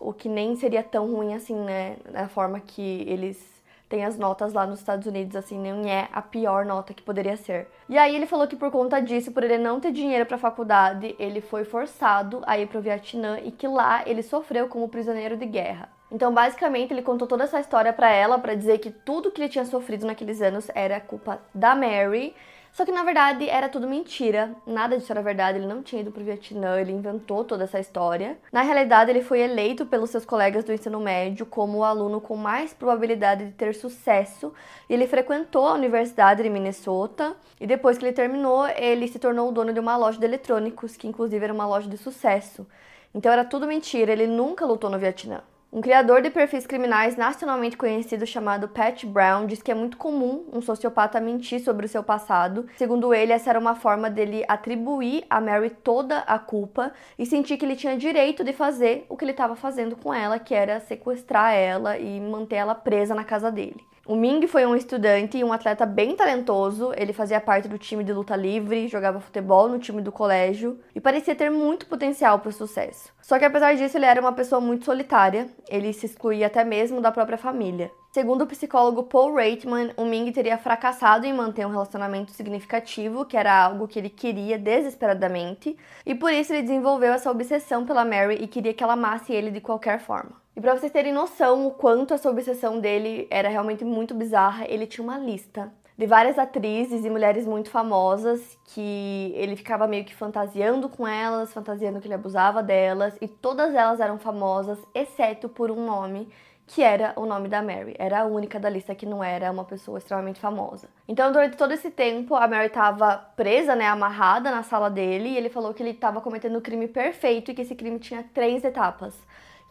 o 0.00 0.12
que 0.12 0.28
nem 0.28 0.56
seria 0.56 0.82
tão 0.82 1.10
ruim 1.12 1.34
assim, 1.34 1.54
né? 1.54 1.96
Da 2.10 2.28
forma 2.28 2.60
que 2.60 3.04
eles 3.08 3.52
têm 3.92 4.04
as 4.06 4.18
notas 4.18 4.54
lá 4.54 4.66
nos 4.66 4.78
Estados 4.78 5.06
Unidos, 5.06 5.36
assim, 5.36 5.58
nem 5.58 5.90
é 5.90 6.08
a 6.12 6.22
pior 6.22 6.64
nota 6.64 6.94
que 6.94 7.02
poderia 7.02 7.36
ser. 7.36 7.68
E 7.90 7.98
aí 7.98 8.16
ele 8.16 8.26
falou 8.26 8.48
que 8.48 8.56
por 8.56 8.70
conta 8.70 9.00
disso, 9.00 9.30
por 9.32 9.44
ele 9.44 9.58
não 9.58 9.80
ter 9.80 9.92
dinheiro 9.92 10.24
para 10.24 10.38
faculdade, 10.38 11.14
ele 11.18 11.42
foi 11.42 11.64
forçado 11.64 12.42
a 12.46 12.58
ir 12.58 12.66
pro 12.68 12.80
Vietnã 12.80 13.38
e 13.44 13.52
que 13.52 13.68
lá 13.68 14.02
ele 14.06 14.22
sofreu 14.22 14.66
como 14.66 14.88
prisioneiro 14.88 15.36
de 15.36 15.44
guerra. 15.44 15.90
Então, 16.10 16.32
basicamente, 16.32 16.92
ele 16.92 17.02
contou 17.02 17.28
toda 17.28 17.44
essa 17.44 17.60
história 17.60 17.92
para 17.92 18.10
ela 18.10 18.38
para 18.38 18.54
dizer 18.54 18.78
que 18.78 18.90
tudo 18.90 19.30
que 19.30 19.40
ele 19.40 19.48
tinha 19.48 19.64
sofrido 19.64 20.06
naqueles 20.06 20.40
anos 20.40 20.70
era 20.74 21.00
culpa 21.00 21.40
da 21.54 21.74
Mary 21.74 22.34
só 22.72 22.86
que 22.86 22.90
na 22.90 23.02
verdade 23.02 23.46
era 23.50 23.68
tudo 23.68 23.86
mentira, 23.86 24.56
nada 24.66 24.96
disso 24.96 25.12
era 25.12 25.20
verdade, 25.20 25.58
ele 25.58 25.66
não 25.66 25.82
tinha 25.82 26.00
ido 26.00 26.10
pro 26.10 26.24
Vietnã, 26.24 26.80
ele 26.80 26.90
inventou 26.90 27.44
toda 27.44 27.64
essa 27.64 27.78
história. 27.78 28.38
Na 28.50 28.62
realidade, 28.62 29.10
ele 29.10 29.20
foi 29.20 29.40
eleito 29.40 29.84
pelos 29.84 30.08
seus 30.08 30.24
colegas 30.24 30.64
do 30.64 30.72
ensino 30.72 30.98
médio 30.98 31.44
como 31.44 31.78
o 31.78 31.84
aluno 31.84 32.18
com 32.18 32.34
mais 32.34 32.72
probabilidade 32.72 33.44
de 33.44 33.52
ter 33.52 33.74
sucesso. 33.74 34.54
E 34.88 34.94
ele 34.94 35.06
frequentou 35.06 35.66
a 35.66 35.74
Universidade 35.74 36.42
de 36.42 36.48
Minnesota 36.48 37.36
e 37.60 37.66
depois 37.66 37.98
que 37.98 38.06
ele 38.06 38.12
terminou, 38.14 38.66
ele 38.68 39.06
se 39.06 39.18
tornou 39.18 39.50
o 39.50 39.52
dono 39.52 39.74
de 39.74 39.78
uma 39.80 39.96
loja 39.98 40.18
de 40.18 40.24
eletrônicos, 40.24 40.96
que 40.96 41.06
inclusive 41.06 41.44
era 41.44 41.52
uma 41.52 41.66
loja 41.66 41.88
de 41.90 41.98
sucesso. 41.98 42.66
Então 43.14 43.30
era 43.30 43.44
tudo 43.44 43.66
mentira, 43.66 44.12
ele 44.12 44.26
nunca 44.26 44.64
lutou 44.64 44.88
no 44.88 44.98
Vietnã. 44.98 45.42
Um 45.74 45.80
criador 45.80 46.20
de 46.20 46.28
perfis 46.28 46.66
criminais 46.66 47.16
nacionalmente 47.16 47.78
conhecido 47.78 48.26
chamado 48.26 48.68
Pat 48.68 49.06
Brown 49.06 49.46
diz 49.46 49.62
que 49.62 49.70
é 49.70 49.74
muito 49.74 49.96
comum 49.96 50.44
um 50.52 50.60
sociopata 50.60 51.18
mentir 51.18 51.60
sobre 51.60 51.86
o 51.86 51.88
seu 51.88 52.02
passado. 52.02 52.66
Segundo 52.76 53.14
ele, 53.14 53.32
essa 53.32 53.48
era 53.48 53.58
uma 53.58 53.74
forma 53.74 54.10
dele 54.10 54.44
atribuir 54.46 55.24
a 55.30 55.40
Mary 55.40 55.70
toda 55.70 56.18
a 56.18 56.38
culpa 56.38 56.92
e 57.18 57.24
sentir 57.24 57.56
que 57.56 57.64
ele 57.64 57.74
tinha 57.74 57.96
direito 57.96 58.44
de 58.44 58.52
fazer 58.52 59.06
o 59.08 59.16
que 59.16 59.24
ele 59.24 59.30
estava 59.30 59.56
fazendo 59.56 59.96
com 59.96 60.12
ela, 60.12 60.38
que 60.38 60.54
era 60.54 60.78
sequestrar 60.78 61.54
ela 61.54 61.96
e 61.96 62.20
manter 62.20 62.56
ela 62.56 62.74
presa 62.74 63.14
na 63.14 63.24
casa 63.24 63.50
dele. 63.50 63.82
O 64.04 64.16
Ming 64.16 64.44
foi 64.48 64.66
um 64.66 64.74
estudante 64.74 65.38
e 65.38 65.44
um 65.44 65.52
atleta 65.52 65.86
bem 65.86 66.16
talentoso. 66.16 66.92
Ele 66.96 67.12
fazia 67.12 67.40
parte 67.40 67.68
do 67.68 67.78
time 67.78 68.02
de 68.02 68.12
luta 68.12 68.34
livre, 68.34 68.88
jogava 68.88 69.20
futebol 69.20 69.68
no 69.68 69.78
time 69.78 70.02
do 70.02 70.10
colégio 70.10 70.80
e 70.92 71.00
parecia 71.00 71.36
ter 71.36 71.50
muito 71.50 71.86
potencial 71.86 72.40
para 72.40 72.48
o 72.48 72.52
sucesso. 72.52 73.12
Só 73.20 73.38
que 73.38 73.44
apesar 73.44 73.76
disso, 73.76 73.96
ele 73.96 74.04
era 74.04 74.20
uma 74.20 74.32
pessoa 74.32 74.60
muito 74.60 74.84
solitária. 74.84 75.48
Ele 75.68 75.92
se 75.92 76.06
excluía 76.06 76.48
até 76.48 76.64
mesmo 76.64 77.00
da 77.00 77.12
própria 77.12 77.38
família. 77.38 77.92
Segundo 78.10 78.42
o 78.42 78.46
psicólogo 78.46 79.04
Paul 79.04 79.36
Reitman, 79.36 79.92
o 79.96 80.04
Ming 80.04 80.32
teria 80.32 80.58
fracassado 80.58 81.24
em 81.24 81.32
manter 81.32 81.64
um 81.64 81.70
relacionamento 81.70 82.32
significativo, 82.32 83.24
que 83.24 83.36
era 83.36 83.66
algo 83.66 83.86
que 83.86 84.00
ele 84.00 84.10
queria 84.10 84.58
desesperadamente, 84.58 85.76
e 86.04 86.14
por 86.14 86.30
isso 86.30 86.52
ele 86.52 86.62
desenvolveu 86.62 87.14
essa 87.14 87.30
obsessão 87.30 87.86
pela 87.86 88.04
Mary 88.04 88.34
e 88.34 88.48
queria 88.48 88.74
que 88.74 88.82
ela 88.82 88.92
amasse 88.94 89.32
ele 89.32 89.50
de 89.50 89.62
qualquer 89.62 89.98
forma. 89.98 90.41
E 90.54 90.60
para 90.60 90.76
vocês 90.76 90.92
terem 90.92 91.14
noção 91.14 91.66
o 91.66 91.70
quanto 91.70 92.12
essa 92.12 92.28
obsessão 92.28 92.78
dele 92.78 93.26
era 93.30 93.48
realmente 93.48 93.84
muito 93.84 94.14
bizarra, 94.14 94.66
ele 94.68 94.86
tinha 94.86 95.02
uma 95.02 95.16
lista 95.16 95.72
de 95.96 96.06
várias 96.06 96.38
atrizes 96.38 97.04
e 97.04 97.10
mulheres 97.10 97.46
muito 97.46 97.70
famosas 97.70 98.58
que 98.66 99.32
ele 99.34 99.56
ficava 99.56 99.86
meio 99.86 100.04
que 100.04 100.14
fantasiando 100.14 100.90
com 100.90 101.06
elas, 101.06 101.52
fantasiando 101.52 102.00
que 102.00 102.06
ele 102.06 102.14
abusava 102.14 102.62
delas, 102.62 103.16
e 103.20 103.28
todas 103.28 103.74
elas 103.74 103.98
eram 103.98 104.18
famosas, 104.18 104.78
exceto 104.94 105.48
por 105.48 105.70
um 105.70 105.86
nome 105.86 106.28
que 106.66 106.82
era 106.82 107.12
o 107.16 107.24
nome 107.24 107.48
da 107.48 107.62
Mary. 107.62 107.94
Era 107.98 108.20
a 108.20 108.24
única 108.24 108.58
da 108.58 108.68
lista 108.68 108.94
que 108.94 109.06
não 109.06 109.22
era 109.22 109.50
uma 109.50 109.64
pessoa 109.64 109.98
extremamente 109.98 110.40
famosa. 110.40 110.88
Então, 111.08 111.32
durante 111.32 111.56
todo 111.56 111.72
esse 111.72 111.90
tempo, 111.90 112.34
a 112.34 112.46
Mary 112.46 112.66
estava 112.66 113.16
presa, 113.36 113.74
né, 113.74 113.86
amarrada 113.86 114.50
na 114.50 114.62
sala 114.62 114.90
dele, 114.90 115.30
e 115.30 115.36
ele 115.36 115.48
falou 115.50 115.72
que 115.74 115.82
ele 115.82 115.90
estava 115.90 116.20
cometendo 116.20 116.56
o 116.56 116.62
crime 116.62 116.88
perfeito 116.88 117.50
e 117.50 117.54
que 117.54 117.62
esse 117.62 117.74
crime 117.74 117.98
tinha 117.98 118.24
três 118.34 118.64
etapas. 118.64 119.14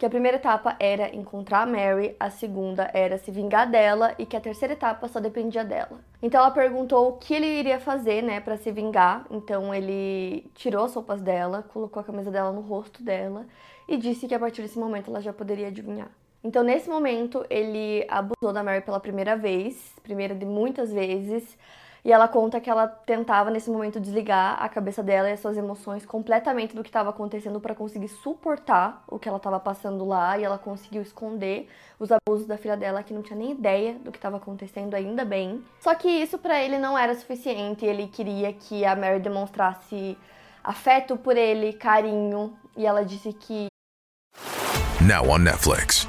Que 0.02 0.06
a 0.06 0.10
primeira 0.10 0.36
etapa 0.36 0.74
era 0.80 1.14
encontrar 1.14 1.62
a 1.62 1.66
Mary, 1.66 2.16
a 2.18 2.28
segunda 2.28 2.90
era 2.92 3.18
se 3.18 3.30
vingar 3.30 3.70
dela 3.70 4.16
e 4.18 4.26
que 4.26 4.36
a 4.36 4.40
terceira 4.40 4.74
etapa 4.74 5.06
só 5.06 5.20
dependia 5.20 5.64
dela. 5.64 6.00
Então 6.20 6.40
ela 6.40 6.50
perguntou 6.50 7.10
o 7.10 7.12
que 7.18 7.32
ele 7.32 7.46
iria 7.46 7.78
fazer, 7.78 8.20
né, 8.20 8.40
para 8.40 8.56
se 8.56 8.72
vingar. 8.72 9.24
Então 9.30 9.72
ele 9.72 10.50
tirou 10.56 10.86
as 10.86 10.92
roupas 10.92 11.20
dela, 11.22 11.64
colocou 11.72 12.00
a 12.00 12.04
camisa 12.04 12.32
dela 12.32 12.50
no 12.50 12.62
rosto 12.62 13.00
dela 13.00 13.46
e 13.86 13.96
disse 13.96 14.26
que 14.26 14.34
a 14.34 14.40
partir 14.40 14.62
desse 14.62 14.76
momento 14.76 15.08
ela 15.08 15.20
já 15.20 15.32
poderia 15.32 15.68
adivinhar. 15.68 16.10
Então, 16.42 16.64
nesse 16.64 16.90
momento, 16.90 17.46
ele 17.48 18.04
abusou 18.08 18.52
da 18.52 18.64
Mary 18.64 18.80
pela 18.80 18.98
primeira 18.98 19.36
vez, 19.36 19.94
primeira 20.02 20.34
de 20.34 20.44
muitas 20.44 20.92
vezes, 20.92 21.56
e 22.04 22.12
ela 22.12 22.26
conta 22.26 22.60
que 22.60 22.68
ela 22.68 22.86
tentava 22.86 23.50
nesse 23.50 23.70
momento 23.70 24.00
desligar 24.00 24.60
a 24.60 24.68
cabeça 24.68 25.02
dela 25.02 25.30
e 25.30 25.32
as 25.32 25.40
suas 25.40 25.56
emoções 25.56 26.04
completamente 26.04 26.74
do 26.74 26.82
que 26.82 26.88
estava 26.88 27.10
acontecendo 27.10 27.60
para 27.60 27.74
conseguir 27.74 28.08
suportar 28.08 29.04
o 29.06 29.18
que 29.18 29.28
ela 29.28 29.36
estava 29.36 29.60
passando 29.60 30.04
lá, 30.04 30.36
e 30.38 30.44
ela 30.44 30.58
conseguiu 30.58 31.02
esconder 31.02 31.68
os 31.98 32.10
abusos 32.10 32.46
da 32.46 32.58
filha 32.58 32.76
dela 32.76 33.02
que 33.02 33.14
não 33.14 33.22
tinha 33.22 33.38
nem 33.38 33.52
ideia 33.52 33.94
do 33.94 34.10
que 34.10 34.18
estava 34.18 34.36
acontecendo 34.36 34.94
ainda 34.94 35.24
bem. 35.24 35.64
Só 35.80 35.94
que 35.94 36.08
isso 36.08 36.38
para 36.38 36.60
ele 36.60 36.78
não 36.78 36.98
era 36.98 37.14
suficiente, 37.14 37.84
ele 37.84 38.08
queria 38.08 38.52
que 38.52 38.84
a 38.84 38.96
Mary 38.96 39.20
demonstrasse 39.20 40.18
afeto 40.64 41.16
por 41.16 41.36
ele, 41.36 41.72
carinho, 41.72 42.56
e 42.76 42.84
ela 42.86 43.04
disse 43.04 43.32
que 43.32 43.66
Now 45.00 45.28
on 45.28 45.38
Netflix, 45.38 46.08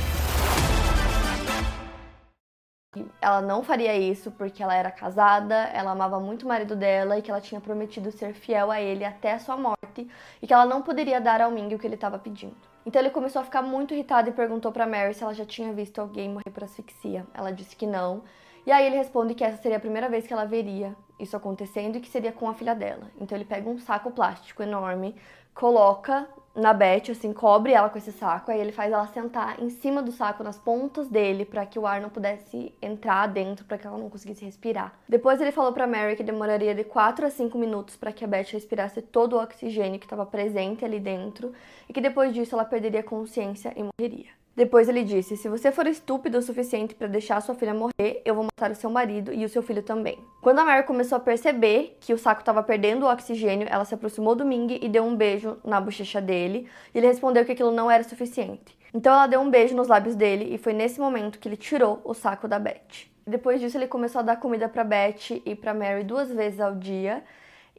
ela 3.21 3.39
não 3.39 3.61
faria 3.63 3.95
isso 3.95 4.31
porque 4.31 4.63
ela 4.63 4.75
era 4.75 4.89
casada, 4.89 5.55
ela 5.73 5.91
amava 5.91 6.19
muito 6.19 6.43
o 6.43 6.47
marido 6.47 6.75
dela 6.75 7.19
e 7.19 7.21
que 7.21 7.29
ela 7.29 7.39
tinha 7.39 7.61
prometido 7.61 8.11
ser 8.11 8.33
fiel 8.33 8.71
a 8.71 8.81
ele 8.81 9.05
até 9.05 9.33
a 9.33 9.39
sua 9.39 9.55
morte 9.55 10.09
e 10.41 10.47
que 10.47 10.53
ela 10.53 10.65
não 10.65 10.81
poderia 10.81 11.21
dar 11.21 11.39
ao 11.39 11.51
Ming 11.51 11.75
o 11.75 11.79
que 11.79 11.85
ele 11.85 11.93
estava 11.93 12.17
pedindo. 12.17 12.55
Então 12.83 12.99
ele 12.99 13.11
começou 13.11 13.41
a 13.41 13.45
ficar 13.45 13.61
muito 13.61 13.93
irritado 13.93 14.29
e 14.29 14.33
perguntou 14.33 14.71
para 14.71 14.87
Mary 14.87 15.13
se 15.13 15.23
ela 15.23 15.35
já 15.35 15.45
tinha 15.45 15.71
visto 15.71 16.01
alguém 16.01 16.29
morrer 16.29 16.49
por 16.51 16.63
asfixia. 16.63 17.23
Ela 17.31 17.51
disse 17.51 17.75
que 17.75 17.85
não. 17.85 18.23
E 18.65 18.71
aí 18.71 18.87
ele 18.87 18.97
responde 18.97 19.35
que 19.35 19.43
essa 19.43 19.61
seria 19.61 19.77
a 19.77 19.79
primeira 19.79 20.09
vez 20.09 20.25
que 20.25 20.33
ela 20.33 20.45
veria 20.45 20.95
isso 21.19 21.37
acontecendo 21.37 21.97
e 21.97 22.01
que 22.01 22.09
seria 22.09 22.31
com 22.31 22.49
a 22.49 22.55
filha 22.55 22.73
dela. 22.73 23.11
Então 23.19 23.37
ele 23.37 23.45
pega 23.45 23.69
um 23.69 23.77
saco 23.77 24.09
plástico 24.09 24.63
enorme, 24.63 25.15
coloca 25.53 26.27
na 26.55 26.73
Beth, 26.73 27.11
assim, 27.11 27.31
cobre 27.31 27.73
ela 27.73 27.89
com 27.89 27.97
esse 27.97 28.11
saco, 28.11 28.51
aí 28.51 28.59
ele 28.59 28.71
faz 28.71 28.91
ela 28.91 29.07
sentar 29.07 29.61
em 29.61 29.69
cima 29.69 30.01
do 30.01 30.11
saco, 30.11 30.43
nas 30.43 30.57
pontas 30.57 31.07
dele, 31.07 31.45
para 31.45 31.65
que 31.65 31.79
o 31.79 31.87
ar 31.87 32.01
não 32.01 32.09
pudesse 32.09 32.73
entrar 32.81 33.27
dentro, 33.27 33.65
para 33.65 33.77
que 33.77 33.87
ela 33.87 33.97
não 33.97 34.09
conseguisse 34.09 34.43
respirar. 34.43 34.93
Depois 35.07 35.39
ele 35.39 35.51
falou 35.51 35.71
para 35.71 35.87
Mary 35.87 36.15
que 36.15 36.23
demoraria 36.23 36.75
de 36.75 36.83
4 36.83 37.25
a 37.25 37.29
5 37.29 37.57
minutos 37.57 37.95
para 37.95 38.11
que 38.11 38.25
a 38.25 38.27
Beth 38.27 38.51
respirasse 38.51 39.01
todo 39.01 39.37
o 39.37 39.41
oxigênio 39.41 39.99
que 39.99 40.05
estava 40.05 40.25
presente 40.25 40.83
ali 40.83 40.99
dentro, 40.99 41.53
e 41.87 41.93
que 41.93 42.01
depois 42.01 42.33
disso 42.33 42.55
ela 42.55 42.65
perderia 42.65 43.03
consciência 43.03 43.73
e 43.75 43.83
morreria. 43.83 44.40
Depois 44.55 44.89
ele 44.89 45.03
disse: 45.03 45.37
Se 45.37 45.47
você 45.47 45.71
for 45.71 45.87
estúpido 45.87 46.37
o 46.37 46.41
suficiente 46.41 46.93
para 46.93 47.07
deixar 47.07 47.41
sua 47.41 47.55
filha 47.55 47.73
morrer, 47.73 48.21
eu 48.25 48.35
vou 48.35 48.45
matar 48.45 48.71
o 48.71 48.75
seu 48.75 48.89
marido 48.89 49.33
e 49.33 49.45
o 49.45 49.49
seu 49.49 49.63
filho 49.63 49.81
também. 49.81 50.17
Quando 50.41 50.59
a 50.59 50.65
Mary 50.65 50.85
começou 50.85 51.15
a 51.15 51.19
perceber 51.19 51.97
que 52.01 52.13
o 52.13 52.17
saco 52.17 52.41
estava 52.41 52.61
perdendo 52.61 53.05
o 53.05 53.09
oxigênio, 53.09 53.67
ela 53.69 53.85
se 53.85 53.93
aproximou 53.93 54.35
do 54.35 54.45
Ming 54.45 54.79
e 54.81 54.89
deu 54.89 55.03
um 55.03 55.15
beijo 55.15 55.57
na 55.63 55.79
bochecha 55.79 56.21
dele. 56.21 56.67
E 56.93 56.97
ele 56.97 57.07
respondeu 57.07 57.45
que 57.45 57.53
aquilo 57.53 57.71
não 57.71 57.89
era 57.89 58.03
suficiente. 58.03 58.77
Então 58.93 59.13
ela 59.13 59.27
deu 59.27 59.39
um 59.39 59.49
beijo 59.49 59.75
nos 59.75 59.87
lábios 59.87 60.15
dele 60.15 60.53
e 60.53 60.57
foi 60.57 60.73
nesse 60.73 60.99
momento 60.99 61.39
que 61.39 61.47
ele 61.47 61.55
tirou 61.55 62.01
o 62.03 62.13
saco 62.13 62.47
da 62.47 62.59
Beth. 62.59 63.09
Depois 63.25 63.61
disso, 63.61 63.77
ele 63.77 63.87
começou 63.87 64.19
a 64.19 64.23
dar 64.23 64.35
comida 64.37 64.67
para 64.67 64.83
Beth 64.83 65.41
e 65.45 65.55
para 65.55 65.73
Mary 65.73 66.03
duas 66.03 66.29
vezes 66.29 66.59
ao 66.59 66.75
dia. 66.75 67.23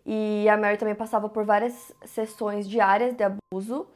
E 0.06 0.48
a 0.48 0.56
Mary 0.56 0.78
também 0.78 0.94
passava 0.94 1.28
por 1.28 1.44
várias 1.44 1.92
sessões 2.04 2.68
diárias 2.68 3.14
de 3.14 3.24
abuso. 3.24 3.86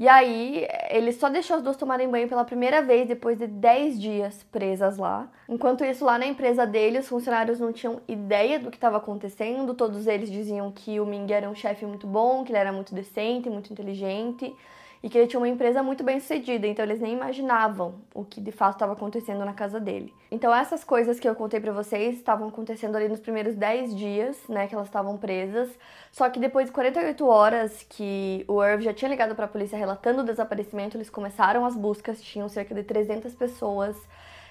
E 0.00 0.08
aí, 0.08 0.66
ele 0.88 1.12
só 1.12 1.28
deixou 1.28 1.56
as 1.58 1.62
duas 1.62 1.76
tomarem 1.76 2.08
banho 2.08 2.26
pela 2.26 2.42
primeira 2.42 2.80
vez 2.80 3.06
depois 3.06 3.36
de 3.36 3.46
10 3.46 4.00
dias 4.00 4.42
presas 4.50 4.96
lá. 4.96 5.30
Enquanto 5.46 5.84
isso, 5.84 6.06
lá 6.06 6.16
na 6.16 6.24
empresa 6.26 6.66
dele, 6.66 7.00
os 7.00 7.06
funcionários 7.06 7.60
não 7.60 7.70
tinham 7.70 8.00
ideia 8.08 8.58
do 8.58 8.70
que 8.70 8.78
estava 8.78 8.96
acontecendo. 8.96 9.74
Todos 9.74 10.06
eles 10.06 10.30
diziam 10.30 10.72
que 10.72 10.98
o 10.98 11.04
Ming 11.04 11.30
era 11.30 11.50
um 11.50 11.54
chefe 11.54 11.84
muito 11.84 12.06
bom, 12.06 12.42
que 12.44 12.50
ele 12.50 12.56
era 12.56 12.72
muito 12.72 12.94
decente, 12.94 13.50
muito 13.50 13.70
inteligente 13.74 14.56
e 15.02 15.08
que 15.08 15.16
ele 15.16 15.26
tinha 15.26 15.40
uma 15.40 15.48
empresa 15.48 15.82
muito 15.82 16.04
bem 16.04 16.20
sucedida, 16.20 16.66
então 16.66 16.84
eles 16.84 17.00
nem 17.00 17.14
imaginavam 17.14 17.94
o 18.14 18.24
que 18.24 18.40
de 18.40 18.52
fato 18.52 18.74
estava 18.74 18.92
acontecendo 18.92 19.44
na 19.44 19.54
casa 19.54 19.80
dele. 19.80 20.12
Então 20.30 20.54
essas 20.54 20.84
coisas 20.84 21.18
que 21.18 21.28
eu 21.28 21.34
contei 21.34 21.58
para 21.58 21.72
vocês 21.72 22.16
estavam 22.16 22.48
acontecendo 22.48 22.96
ali 22.96 23.08
nos 23.08 23.20
primeiros 23.20 23.54
10 23.54 23.96
dias, 23.96 24.38
né, 24.48 24.66
que 24.66 24.74
elas 24.74 24.88
estavam 24.88 25.16
presas. 25.16 25.70
Só 26.12 26.28
que 26.28 26.38
depois 26.38 26.66
de 26.66 26.72
48 26.72 27.26
horas 27.26 27.84
que 27.88 28.44
o 28.46 28.62
Irv 28.62 28.82
já 28.82 28.92
tinha 28.92 29.08
ligado 29.08 29.34
para 29.34 29.46
a 29.46 29.48
polícia 29.48 29.78
relatando 29.78 30.20
o 30.20 30.24
desaparecimento, 30.24 30.96
eles 30.96 31.08
começaram 31.08 31.64
as 31.64 31.74
buscas, 31.74 32.22
tinham 32.22 32.48
cerca 32.48 32.74
de 32.74 32.82
300 32.82 33.34
pessoas 33.34 33.96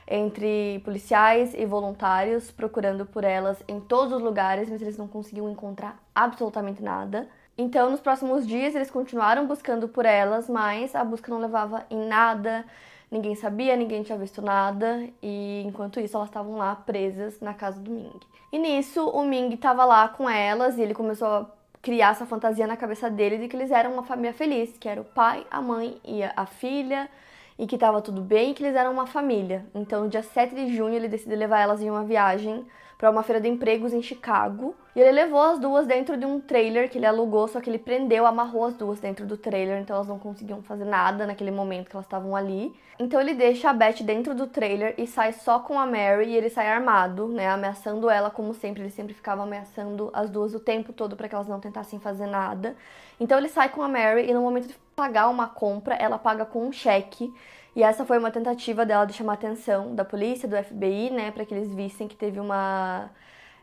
entre 0.08 0.79
policiais 0.84 1.53
e 1.53 1.65
voluntários 1.68 2.50
procurando 2.50 3.06
por 3.06 3.24
elas 3.24 3.62
em 3.68 3.79
todos 3.79 4.13
os 4.13 4.22
lugares, 4.22 4.68
mas 4.68 4.82
eles 4.82 4.98
não 4.98 5.08
conseguiam 5.08 5.48
encontrar 5.48 6.00
absolutamente 6.15 6.82
nada. 6.82 7.29
Então, 7.62 7.92
nos 7.92 8.00
próximos 8.00 8.48
dias, 8.48 8.74
eles 8.74 8.89
continuaram 8.89 9.46
buscando 9.46 9.89
por 9.89 10.06
elas, 10.06 10.50
mas 10.50 10.96
a 10.96 11.04
busca 11.04 11.30
não 11.30 11.42
levava 11.42 11.86
em 11.89 12.08
nada, 12.08 12.63
ninguém 13.12 13.36
sabia, 13.36 13.75
ninguém 13.75 14.01
tinha 14.01 14.18
visto 14.18 14.42
nada, 14.42 15.06
e 15.22 15.62
enquanto 15.66 16.00
isso, 16.00 16.16
elas 16.16 16.30
estavam 16.30 16.56
lá 16.56 16.74
presas 16.74 17.38
na 17.42 17.54
casa 17.54 17.78
do 17.82 17.92
Ming. 17.92 18.18
E 18.54 18.58
nisso, 18.58 19.06
o 19.10 19.25
Ming 19.25 19.54
estava 19.54 19.84
lá 19.84 20.08
com 20.08 20.30
elas 20.30 20.78
e 20.78 20.82
ele 20.82 20.94
começou 20.94 21.28
a 21.28 21.51
criar 21.82 22.12
essa 22.12 22.25
fantasia 22.25 22.66
na 22.66 22.78
cabeça 22.78 23.10
dele 23.10 23.38
de 23.38 23.50
que 23.50 23.58
eles 23.58 23.72
eram 23.72 23.92
uma 23.92 24.04
família 24.04 24.32
feliz, 24.32 24.78
que 24.78 24.88
era 24.88 25.01
o 25.01 25.04
pai, 25.04 25.46
a 25.51 25.62
mãe 25.62 26.00
e 26.06 26.24
a 26.24 26.46
filha, 26.46 27.10
e 27.58 27.68
que 27.68 27.75
estava 27.75 28.01
tudo 28.01 28.22
bem, 28.22 28.54
que 28.54 28.63
eles 28.63 28.74
eram 28.78 28.94
uma 28.94 29.06
família. 29.06 29.66
Então, 29.75 30.04
no 30.04 30.10
dia 30.10 30.24
7 30.24 30.56
de 30.56 30.74
junho, 30.74 30.96
ele 30.96 31.10
decidiu 31.10 31.38
levar 31.38 31.60
elas 31.60 31.82
em 31.82 31.89
uma 31.89 32.06
viagem 32.06 32.66
para 33.00 33.10
uma 33.10 33.24
feira 33.24 33.39
de 33.39 33.48
empregos 33.48 33.94
em 33.94 34.01
Chicago. 34.01 34.75
E 34.94 35.00
ele 35.00 35.13
levou 35.13 35.39
as 35.39 35.58
duas 35.58 35.88
dentro 35.88 36.18
de 36.18 36.25
um 36.25 36.41
trailer 36.41 36.89
que 36.89 36.98
ele 36.98 37.06
alugou, 37.06 37.48
só 37.48 37.62
que 37.62 37.70
ele 37.70 37.79
prendeu, 37.79 38.25
amarrou 38.25 38.65
as 38.65 38.74
duas 38.74 39.00
dentro 39.00 39.25
do 39.25 39.38
trailer, 39.38 39.79
então 39.79 39.96
elas 39.96 40.10
não 40.10 40.20
conseguiam 40.20 40.62
fazer 40.62 40.84
nada 40.84 41.25
naquele 41.25 41.50
momento 41.50 41.89
que 41.89 41.96
elas 41.96 42.06
estavam 42.06 42.36
ali. 42.36 42.75
Então 43.00 43.22
ele 43.22 43.34
deixa 43.34 43.70
a 43.70 43.74
Beth 43.74 44.03
dentro 44.03 44.36
do 44.36 44.48
trailer 44.48 44.94
e 44.98 45.08
sai 45.08 45.32
só 45.32 45.60
com 45.60 45.79
a 45.79 45.86
Mary 45.86 46.25
e 46.25 46.36
ele 46.36 46.50
sai 46.50 46.68
armado, 46.68 47.29
né, 47.29 47.48
ameaçando 47.48 48.10
ela 48.10 48.29
como 48.29 48.53
sempre, 48.53 48.82
ele 48.82 48.89
sempre 48.89 49.13
ficava 49.13 49.44
ameaçando 49.44 50.10
as 50.12 50.29
duas 50.29 50.53
o 50.53 50.60
tempo 50.60 50.91
todo 50.91 51.15
para 51.15 51.29
que 51.29 51.34
elas 51.34 51.48
não 51.48 51.62
tentassem 51.62 51.98
fazer 52.01 52.27
nada. 52.27 52.75
Então 53.18 53.38
ele 53.38 53.48
sai 53.48 53.70
com 53.70 53.82
a 53.82 53.88
Mary 53.88 54.29
e 54.29 54.34
no 54.34 54.41
momento 54.41 54.68
de 54.68 54.75
pagar 54.94 55.29
uma 55.29 55.48
compra, 55.48 55.96
ela 55.96 56.18
paga 56.18 56.44
com 56.44 56.68
um 56.68 56.74
cheque. 56.74 57.34
E 57.76 57.84
essa 57.84 58.06
foi 58.06 58.18
uma 58.18 58.32
tentativa 58.32 58.86
dela 58.86 59.06
de 59.06 59.14
chamar 59.14 59.34
a 59.34 59.36
atenção 59.36 59.96
da 59.96 60.04
polícia, 60.06 60.48
do 60.48 60.56
FBI, 60.56 61.10
né, 61.12 61.32
para 61.32 61.46
que 61.46 61.54
eles 61.54 61.74
vissem 61.74 62.08
que 62.08 62.16
teve 62.16 62.40
uma 62.40 63.10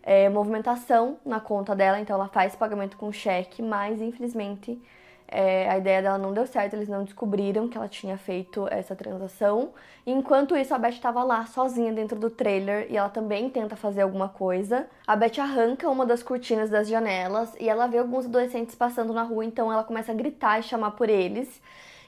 é, 0.03 0.29
movimentação 0.29 1.19
na 1.25 1.41
conta 1.41 1.75
dela. 1.75 2.01
Então 2.01 2.17
ela 2.17 2.29
faz 2.29 2.55
pagamento 2.57 2.97
com 2.97 3.13
cheque, 3.13 3.63
mas 3.63 4.01
infelizmente 4.01 4.81
É, 5.29 5.69
a 5.69 5.79
ideia 5.79 6.01
dela 6.03 6.19
não 6.19 6.33
deu 6.33 6.47
certo, 6.47 6.75
eles 6.75 6.89
não 6.89 7.03
descobriram 7.05 7.69
que 7.69 7.77
ela 7.77 7.89
tinha 7.89 8.17
feito 8.17 8.69
essa 8.71 8.95
transação. 8.95 9.73
Enquanto 10.07 10.57
isso, 10.57 10.73
a 10.75 10.79
Beth 10.79 10.91
estava 10.91 11.25
lá 11.25 11.45
sozinha 11.47 11.93
dentro 11.93 12.19
do 12.19 12.31
trailer 12.31 12.87
e 12.91 12.97
ela 12.97 13.09
também 13.09 13.51
tenta 13.51 13.75
fazer 13.77 14.03
alguma 14.03 14.29
coisa. 14.29 14.87
A 15.07 15.17
Beth 15.17 15.39
arranca 15.41 15.91
uma 15.91 16.07
das 16.07 16.23
cortinas 16.23 16.71
das 16.71 16.87
janelas 16.89 17.55
e 17.59 17.69
ela 17.69 17.89
vê 17.89 17.99
alguns 17.99 18.27
adolescentes 18.27 18.77
passando 18.77 19.13
na 19.13 19.25
rua, 19.25 19.45
então 19.45 19.73
ela 19.73 19.83
começa 19.83 20.13
a 20.13 20.15
gritar 20.15 20.61
e 20.61 20.63
chamar 20.63 20.93
por 20.93 21.09
eles. 21.11 21.61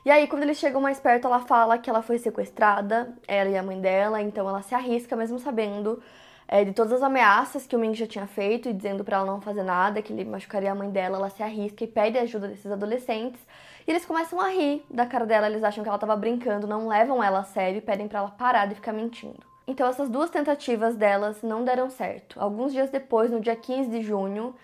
E 0.05 0.11
aí, 0.11 0.27
quando 0.27 0.43
eles 0.43 0.59
chegam 0.59 0.81
mais 0.81 1.01
perto, 1.01 1.27
ela 1.27 1.41
fala 1.41 1.79
que 1.79 1.91
ela 1.91 2.03
foi 2.03 2.19
sequestrada, 2.19 3.15
ela 3.27 3.51
e 3.51 3.57
a 3.57 3.63
mãe 3.63 3.81
dela, 3.81 4.23
então 4.23 4.49
ela 4.49 4.63
se 4.63 4.75
arrisca, 4.75 5.17
mesmo 5.17 5.39
sabendo 5.39 6.01
é, 6.47 6.65
de 6.65 6.73
todas 6.73 6.95
as 6.95 7.03
ameaças 7.03 7.67
que 7.67 7.77
o 7.77 7.79
Ming 7.79 7.95
já 7.95 8.07
tinha 8.07 8.27
feito 8.27 8.69
e 8.69 8.73
dizendo 8.73 9.05
para 9.05 9.19
ela 9.19 9.27
não 9.27 9.41
fazer 9.41 9.63
nada, 9.63 10.01
que 10.01 10.13
ele 10.13 10.25
machucaria 10.25 10.73
a 10.73 10.75
mãe 10.75 10.89
dela, 10.89 11.19
ela 11.19 11.29
se 11.29 11.43
arrisca 11.43 11.85
e 11.85 11.87
pede 11.87 12.17
ajuda 12.17 12.49
desses 12.49 12.71
adolescentes. 12.71 13.41
E 13.87 13.91
eles 13.91 14.07
começam 14.07 14.41
a 14.41 14.49
rir 14.49 14.85
da 14.91 15.05
cara 15.05 15.27
dela, 15.27 15.47
eles 15.47 15.63
acham 15.63 15.83
que 15.83 15.89
ela 15.89 15.99
tava 15.99 16.17
brincando, 16.17 16.67
não 16.67 16.89
levam 16.89 17.23
ela 17.23 17.41
a 17.41 17.45
sério 17.45 17.79
e 17.79 17.83
pedem 17.83 18.09
para 18.09 18.21
ela 18.21 18.31
parar 18.31 18.67
de 18.67 18.75
ficar 18.75 18.93
mentindo. 18.93 19.47
Então 19.67 19.87
essas 19.87 20.09
duas 20.09 20.31
tentativas 20.31 20.97
delas 20.97 21.43
não 21.43 21.63
deram 21.63 21.91
certo. 21.91 22.41
Alguns 22.41 22.73
dias 22.73 22.89
depois, 22.89 23.31
no 23.31 23.41
dia 23.41 23.55
15 23.55 23.91
de 23.91 24.01
junho, 24.01 24.55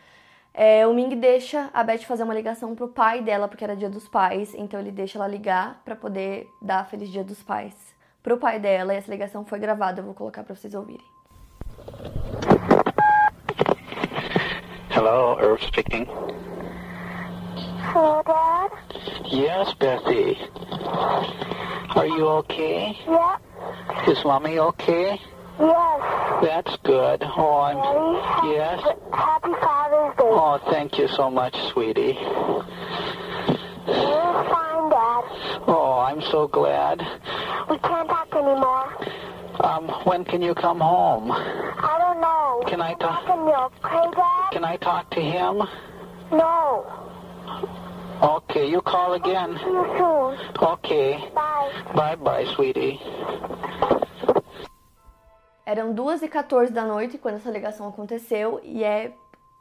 é, 0.56 0.86
o 0.86 0.94
Ming 0.94 1.08
deixa 1.16 1.68
a 1.74 1.82
Beth 1.82 2.04
fazer 2.04 2.22
uma 2.22 2.32
ligação 2.32 2.76
pro 2.76 2.86
pai 2.86 3.20
dela, 3.20 3.48
porque 3.48 3.64
era 3.64 3.74
dia 3.74 3.90
dos 3.90 4.06
pais, 4.08 4.54
então 4.54 4.78
ele 4.78 4.92
deixa 4.92 5.18
ela 5.18 5.26
ligar 5.26 5.82
para 5.84 5.96
poder 5.96 6.48
dar 6.62 6.88
Feliz 6.88 7.08
Dia 7.10 7.24
dos 7.24 7.42
Pais 7.42 7.74
pro 8.22 8.38
pai 8.38 8.60
dela, 8.60 8.94
e 8.94 8.96
essa 8.96 9.10
ligação 9.10 9.44
foi 9.44 9.58
gravada, 9.58 10.00
eu 10.00 10.04
vou 10.04 10.14
colocar 10.14 10.44
para 10.44 10.54
vocês 10.54 10.72
ouvirem. 10.72 11.04
Hello, 14.90 15.36
Irv 15.40 15.60
speaking. 15.60 16.06
Hello, 17.92 18.22
Dad? 18.22 18.70
Yes, 19.26 19.74
Bethy. 19.74 20.38
Are 21.96 22.06
you 22.06 22.28
okay? 22.38 22.96
Yeah. 23.06 23.38
Is 24.06 24.22
Mommy 24.24 24.58
okay? 24.60 25.20
Yes. 25.58 26.42
That's 26.42 26.76
good. 26.82 27.22
Oh, 27.22 27.60
I'm. 27.60 27.76
Daddy? 27.76 28.54
Yes. 28.54 28.80
Happy 29.12 29.52
Father's 29.60 30.16
Day. 30.16 30.24
Oh, 30.24 30.60
thank 30.70 30.98
you 30.98 31.08
so 31.08 31.30
much, 31.30 31.54
sweetie. 31.72 32.18
You're 33.86 34.44
fine, 34.50 34.90
Dad. 34.90 35.24
Oh, 35.66 36.04
I'm 36.06 36.20
so 36.22 36.48
glad. 36.48 36.98
We 37.70 37.78
can't 37.78 38.08
talk 38.08 38.32
anymore. 38.34 38.92
Um, 39.60 39.88
when 40.04 40.24
can 40.24 40.42
you 40.42 40.54
come 40.54 40.80
home? 40.80 41.30
I 41.30 41.96
don't 41.98 42.20
know. 42.20 42.62
Can 42.68 42.80
I 42.80 42.94
talk? 42.94 43.24
Talking 43.24 43.46
you 43.46 43.54
okay, 43.54 44.10
Dad? 44.16 44.50
Can 44.52 44.64
I 44.64 44.76
talk 44.76 45.10
to 45.10 45.20
him? 45.20 45.62
No. 46.32 46.84
Okay, 48.22 48.68
you 48.68 48.80
call 48.80 49.14
again. 49.14 49.56
See 49.62 49.70
you 49.70 49.84
soon. 49.98 50.38
Okay. 50.62 51.30
Bye. 51.34 51.92
Bye 51.94 52.16
bye, 52.16 52.44
sweetie. 52.54 53.00
Eram 55.66 55.94
2h14 55.94 56.70
da 56.70 56.84
noite 56.84 57.16
quando 57.16 57.36
essa 57.36 57.50
ligação 57.50 57.88
aconteceu 57.88 58.60
e 58.62 58.84
é 58.84 59.12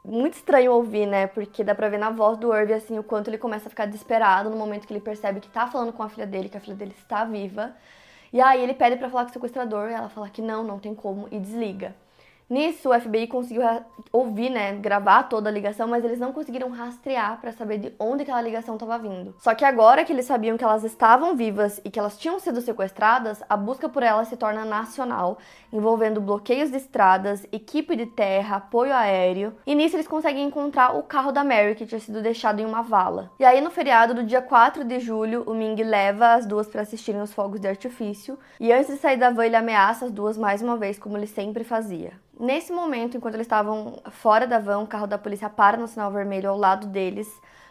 muito 0.04 0.34
estranho 0.34 0.72
ouvir, 0.72 1.06
né? 1.06 1.26
Porque 1.26 1.64
dá 1.64 1.74
pra 1.74 1.88
ver 1.88 1.98
na 1.98 2.10
voz 2.10 2.36
do 2.36 2.54
Irv, 2.54 2.72
assim, 2.72 2.98
o 2.98 3.02
quanto 3.02 3.28
ele 3.28 3.38
começa 3.38 3.68
a 3.68 3.70
ficar 3.70 3.86
desesperado 3.86 4.50
no 4.50 4.56
momento 4.56 4.86
que 4.86 4.92
ele 4.92 5.00
percebe 5.00 5.40
que 5.40 5.48
tá 5.48 5.66
falando 5.66 5.94
com 5.94 6.02
a 6.02 6.08
filha 6.10 6.26
dele, 6.26 6.50
que 6.50 6.58
a 6.58 6.60
filha 6.60 6.76
dele 6.76 6.94
está 6.98 7.24
viva. 7.24 7.74
E 8.30 8.40
aí 8.40 8.62
ele 8.62 8.74
pede 8.74 8.96
para 8.96 9.08
falar 9.08 9.24
com 9.24 9.30
o 9.30 9.32
sequestrador, 9.32 9.90
e 9.90 9.94
ela 9.94 10.10
fala 10.10 10.28
que 10.28 10.42
não, 10.42 10.62
não 10.62 10.78
tem 10.78 10.94
como, 10.94 11.26
e 11.30 11.38
desliga. 11.38 11.94
Nisso, 12.54 12.90
o 12.90 13.00
FBI 13.00 13.26
conseguiu 13.26 13.64
ouvir, 14.12 14.48
né, 14.48 14.74
gravar 14.74 15.24
toda 15.24 15.48
a 15.48 15.52
ligação, 15.52 15.88
mas 15.88 16.04
eles 16.04 16.20
não 16.20 16.32
conseguiram 16.32 16.70
rastrear 16.70 17.40
para 17.40 17.50
saber 17.50 17.78
de 17.78 17.92
onde 17.98 18.22
aquela 18.22 18.40
ligação 18.40 18.74
estava 18.74 18.96
vindo. 18.96 19.34
Só 19.40 19.52
que 19.56 19.64
agora 19.64 20.04
que 20.04 20.12
eles 20.12 20.24
sabiam 20.24 20.56
que 20.56 20.62
elas 20.62 20.84
estavam 20.84 21.34
vivas 21.34 21.80
e 21.84 21.90
que 21.90 21.98
elas 21.98 22.16
tinham 22.16 22.38
sido 22.38 22.60
sequestradas, 22.60 23.42
a 23.48 23.56
busca 23.56 23.88
por 23.88 24.04
elas 24.04 24.28
se 24.28 24.36
torna 24.36 24.64
nacional, 24.64 25.36
envolvendo 25.72 26.20
bloqueios 26.20 26.70
de 26.70 26.76
estradas, 26.76 27.44
equipe 27.50 27.96
de 27.96 28.06
terra, 28.06 28.58
apoio 28.58 28.94
aéreo. 28.94 29.52
E 29.66 29.74
nisso 29.74 29.96
eles 29.96 30.06
conseguem 30.06 30.46
encontrar 30.46 30.96
o 30.96 31.02
carro 31.02 31.32
da 31.32 31.42
Mary 31.42 31.74
que 31.74 31.86
tinha 31.86 32.00
sido 32.00 32.22
deixado 32.22 32.60
em 32.60 32.64
uma 32.64 32.82
vala. 32.82 33.32
E 33.40 33.44
aí 33.44 33.60
no 33.60 33.72
feriado 33.72 34.14
do 34.14 34.22
dia 34.22 34.40
4 34.40 34.84
de 34.84 35.00
julho, 35.00 35.42
o 35.44 35.54
Ming 35.54 35.82
leva 35.82 36.34
as 36.34 36.46
duas 36.46 36.68
para 36.68 36.82
assistirem 36.82 37.20
os 37.20 37.32
fogos 37.32 37.58
de 37.58 37.66
artifício, 37.66 38.38
e 38.60 38.72
antes 38.72 38.94
de 38.94 39.00
sair 39.00 39.16
da 39.16 39.30
van 39.30 39.44
ele 39.44 39.56
ameaça 39.56 40.04
as 40.04 40.12
duas 40.12 40.38
mais 40.38 40.62
uma 40.62 40.76
vez, 40.76 41.00
como 41.00 41.16
ele 41.16 41.26
sempre 41.26 41.64
fazia. 41.64 42.12
Nesse 42.44 42.70
momento, 42.74 43.16
enquanto 43.16 43.36
eles 43.36 43.46
estavam 43.46 44.02
fora 44.10 44.46
da 44.46 44.58
van, 44.58 44.80
o 44.80 44.86
carro 44.86 45.06
da 45.06 45.16
polícia 45.16 45.48
para 45.48 45.78
no 45.78 45.88
sinal 45.88 46.10
vermelho 46.10 46.50
ao 46.50 46.58
lado 46.58 46.86
deles. 46.86 47.26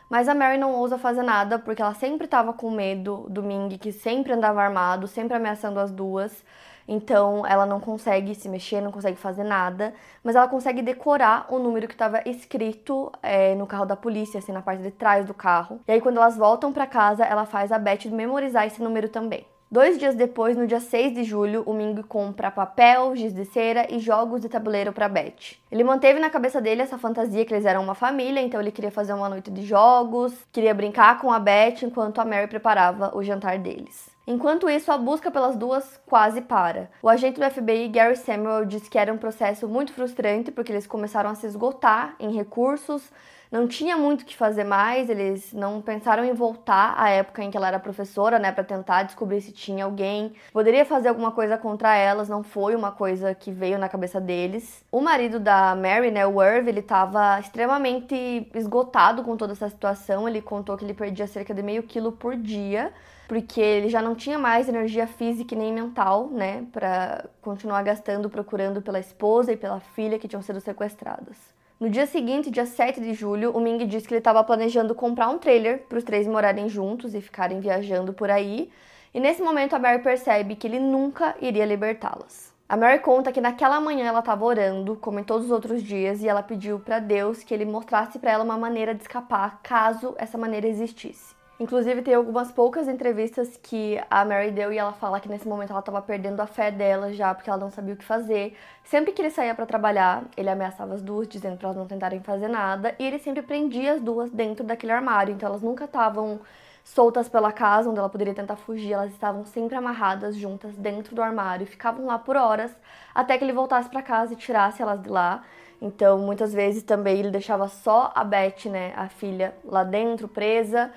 Mas 0.10 0.28
a 0.28 0.34
Mary 0.34 0.58
não 0.58 0.74
ousa 0.74 0.98
fazer 0.98 1.22
nada 1.22 1.60
porque 1.60 1.80
ela 1.80 1.94
sempre 1.94 2.26
estava 2.26 2.54
com 2.54 2.72
medo 2.72 3.28
do 3.30 3.44
Ming, 3.44 3.78
que 3.78 3.92
sempre 3.92 4.34
andava 4.34 4.64
armado, 4.64 5.08
sempre 5.08 5.38
ameaçando 5.38 5.80
as 5.80 5.92
duas. 5.92 6.44
Então 6.88 7.46
ela 7.46 7.68
não 7.68 7.80
consegue 7.80 8.34
se 8.34 8.50
mexer, 8.50 8.82
não 8.82 8.92
consegue 8.92 9.16
fazer 9.16 9.44
nada, 9.44 9.94
mas 10.24 10.36
ela 10.36 10.48
consegue 10.48 10.82
decorar 10.82 11.46
o 11.54 11.60
número 11.60 11.88
que 11.88 11.94
estava 11.94 12.24
escrito 12.26 13.12
é, 13.22 13.54
no 13.54 13.68
carro 13.68 13.86
da 13.86 13.96
polícia, 13.96 14.40
assim, 14.40 14.52
na 14.52 14.64
parte 14.64 14.82
de 14.82 14.90
trás 14.90 15.24
do 15.24 15.36
carro. 15.36 15.82
E 15.88 15.92
aí, 15.92 16.02
quando 16.02 16.18
elas 16.18 16.36
voltam 16.36 16.74
para 16.74 16.88
casa, 16.88 17.24
ela 17.24 17.46
faz 17.46 17.72
a 17.72 17.78
Beth 17.78 18.08
memorizar 18.12 18.66
esse 18.66 18.82
número 18.82 19.08
também. 19.08 19.46
Dois 19.74 19.98
dias 19.98 20.14
depois, 20.14 20.56
no 20.56 20.68
dia 20.68 20.80
6 20.80 21.16
de 21.16 21.24
julho, 21.24 21.64
o 21.66 21.74
Ming 21.74 22.00
compra 22.04 22.52
papel, 22.52 23.16
giz 23.16 23.34
de 23.34 23.44
cera 23.44 23.88
e 23.90 23.98
jogos 23.98 24.40
de 24.40 24.48
tabuleiro 24.48 24.94
para 24.94 25.10
Beth. 25.10 25.58
Ele 25.72 25.84
manteve 25.84 26.20
na 26.20 26.30
cabeça 26.30 26.62
dele 26.62 26.84
essa 26.84 27.00
fantasia 27.00 27.44
que 27.44 27.52
eles 27.52 27.66
eram 27.66 27.82
uma 27.82 27.96
família, 27.96 28.40
então 28.40 28.62
ele 28.62 28.72
queria 28.72 28.92
fazer 28.92 29.14
uma 29.14 29.28
noite 29.28 29.50
de 29.50 29.66
jogos, 29.66 30.32
queria 30.52 30.76
brincar 30.76 31.18
com 31.18 31.32
a 31.32 31.40
Beth 31.40 31.82
enquanto 31.82 32.22
a 32.22 32.24
Mary 32.24 32.46
preparava 32.46 33.18
o 33.18 33.24
jantar 33.24 33.58
deles. 33.58 34.12
Enquanto 34.28 34.70
isso, 34.70 34.92
a 34.92 34.98
busca 35.00 35.32
pelas 35.32 35.56
duas 35.56 36.00
quase 36.06 36.42
para. 36.42 36.92
O 37.02 37.10
agente 37.10 37.40
do 37.40 37.50
FBI, 37.50 37.88
Gary 37.88 38.16
Samuel, 38.16 38.66
disse 38.66 38.88
que 38.88 39.00
era 39.00 39.12
um 39.12 39.18
processo 39.18 39.68
muito 39.68 39.92
frustrante 39.92 40.52
porque 40.52 40.72
eles 40.72 40.86
começaram 40.86 41.32
a 41.32 41.36
se 41.36 41.48
esgotar 41.48 42.14
em 42.20 42.32
recursos, 42.32 43.12
não 43.54 43.68
tinha 43.68 43.96
muito 43.96 44.24
o 44.24 44.26
que 44.26 44.36
fazer 44.36 44.64
mais, 44.64 45.12
eles 45.12 45.54
não 45.54 45.80
pensaram 45.80 46.26
em 46.26 46.34
voltar 46.34 46.96
à 46.98 47.10
época 47.12 47.44
em 47.44 47.52
que 47.52 47.56
ela 47.56 47.68
era 47.68 47.80
professora, 47.80 48.40
né, 48.40 48.52
para 48.52 48.64
tentar 48.64 49.04
descobrir 49.04 49.42
se 49.42 49.52
tinha 49.52 49.86
alguém 49.86 50.34
poderia 50.52 50.84
fazer 50.84 51.10
alguma 51.10 51.32
coisa 51.32 51.56
contra 51.56 51.96
elas, 51.96 52.28
não 52.28 52.42
foi 52.42 52.76
uma 52.76 52.92
coisa 52.92 53.36
que 53.36 53.52
veio 53.52 53.78
na 53.78 53.88
cabeça 53.88 54.20
deles. 54.20 54.84
O 54.92 55.00
marido 55.00 55.40
da 55.40 55.76
Mary, 55.76 56.10
né, 56.10 56.26
o 56.26 56.42
Irv, 56.42 56.68
ele 56.68 56.80
estava 56.80 57.40
extremamente 57.40 58.50
esgotado 58.56 59.22
com 59.22 59.38
toda 59.38 59.54
essa 59.54 59.70
situação, 59.70 60.28
ele 60.28 60.42
contou 60.42 60.76
que 60.76 60.84
ele 60.84 60.96
perdia 60.96 61.28
cerca 61.28 61.54
de 61.54 61.62
meio 61.62 61.84
quilo 61.84 62.12
por 62.12 62.36
dia, 62.36 62.92
porque 63.28 63.62
ele 63.62 63.88
já 63.88 64.02
não 64.02 64.16
tinha 64.16 64.40
mais 64.40 64.68
energia 64.68 65.06
física 65.06 65.56
nem 65.56 65.72
mental, 65.72 66.28
né, 66.28 66.66
para 66.72 67.26
continuar 67.40 67.84
gastando 67.84 68.32
procurando 68.32 68.82
pela 68.82 69.00
esposa 69.00 69.52
e 69.52 69.58
pela 69.58 69.80
filha 69.80 70.18
que 70.18 70.28
tinham 70.28 70.42
sido 70.42 70.60
sequestradas. 70.60 71.54
No 71.84 71.90
dia 71.90 72.06
seguinte, 72.06 72.50
dia 72.50 72.66
7 72.66 73.02
de 73.02 73.14
julho, 73.14 73.52
o 73.52 73.60
Ming 73.60 73.86
disse 73.86 74.08
que 74.08 74.14
ele 74.14 74.20
estava 74.20 74.42
planejando 74.42 74.96
comprar 74.96 75.28
um 75.28 75.38
trailer 75.38 75.80
para 75.80 75.98
os 75.98 76.04
três 76.06 76.26
morarem 76.26 76.70
juntos 76.70 77.14
e 77.14 77.20
ficarem 77.20 77.60
viajando 77.60 78.14
por 78.14 78.32
aí. 78.32 78.72
E 79.14 79.20
nesse 79.20 79.42
momento 79.42 79.76
a 79.76 79.80
Mary 79.80 80.02
percebe 80.02 80.56
que 80.56 80.66
ele 80.66 80.80
nunca 80.80 81.36
iria 81.42 81.66
libertá-las. 81.66 82.54
A 82.70 82.78
Mary 82.78 83.00
conta 83.00 83.34
que 83.34 83.42
naquela 83.42 83.82
manhã 83.82 84.06
ela 84.06 84.20
estava 84.20 84.46
orando, 84.46 84.96
como 84.96 85.20
em 85.20 85.26
todos 85.26 85.48
os 85.48 85.52
outros 85.52 85.84
dias, 85.84 86.24
e 86.24 86.28
ela 86.30 86.42
pediu 86.42 86.80
para 86.80 87.00
Deus 87.00 87.44
que 87.44 87.54
ele 87.54 87.66
mostrasse 87.66 88.18
para 88.18 88.32
ela 88.32 88.46
uma 88.46 88.58
maneira 88.58 88.96
de 88.96 89.02
escapar, 89.02 89.60
caso 89.62 90.16
essa 90.18 90.38
maneira 90.38 90.66
existisse. 90.66 91.33
Inclusive, 91.60 92.02
tem 92.02 92.16
algumas 92.16 92.52
poucas 92.52 92.88
entrevistas 92.88 93.58
que 93.62 94.02
a 94.10 94.26
Mary 94.26 94.50
deu 94.52 94.74
e 94.74 94.78
ela 94.78 94.92
fala 94.92 95.20
que 95.20 95.30
nesse 95.30 95.48
momento 95.48 95.70
ela 95.70 95.80
estava 95.80 96.02
perdendo 96.02 96.42
a 96.42 96.48
fé 96.48 96.72
dela 96.72 97.14
já, 97.14 97.34
porque 97.34 97.50
ela 97.50 97.60
não 97.60 97.70
sabia 97.70 97.94
o 97.94 97.98
que 97.98 98.04
fazer. 98.04 98.58
Sempre 98.84 99.12
que 99.12 99.22
ele 99.22 99.30
saía 99.30 99.54
para 99.54 99.66
trabalhar, 99.66 100.24
ele 100.36 100.50
ameaçava 100.50 100.96
as 100.96 101.02
duas, 101.02 101.28
dizendo 101.28 101.56
para 101.58 101.68
elas 101.68 101.78
não 101.78 101.86
tentarem 101.86 102.20
fazer 102.22 102.48
nada, 102.48 102.96
e 102.98 103.06
ele 103.06 103.20
sempre 103.20 103.44
prendia 103.44 103.94
as 103.94 104.02
duas 104.02 104.32
dentro 104.32 104.66
daquele 104.66 104.92
armário, 104.92 105.34
então 105.34 105.48
elas 105.48 105.62
nunca 105.62 105.86
estavam 105.86 106.42
soltas 106.84 107.30
pela 107.30 107.52
casa 107.52 107.90
onde 107.90 108.00
ela 108.00 108.10
poderia 108.10 108.34
tentar 108.34 108.56
fugir, 108.56 108.92
elas 108.92 109.12
estavam 109.12 109.46
sempre 109.46 109.76
amarradas 109.76 110.36
juntas 110.36 110.76
dentro 110.76 111.16
do 111.16 111.22
armário 111.22 111.64
e 111.64 111.68
ficavam 111.68 112.06
lá 112.08 112.20
por 112.20 112.36
horas 112.36 112.76
até 113.16 113.38
que 113.38 113.44
ele 113.44 113.54
voltasse 113.54 113.90
para 113.90 114.02
casa 114.02 114.34
e 114.34 114.36
tirasse 114.36 114.82
elas 114.82 115.02
de 115.02 115.08
lá. 115.08 115.44
Então, 115.82 116.18
muitas 116.18 116.52
vezes 116.54 116.84
também 116.84 117.20
ele 117.20 117.32
deixava 117.32 117.68
só 117.68 118.12
a 118.16 118.24
Beth, 118.24 118.66
né, 118.66 118.92
a 118.98 119.08
filha, 119.08 119.56
lá 119.64 119.84
dentro, 119.84 120.28
presa. 120.28 120.92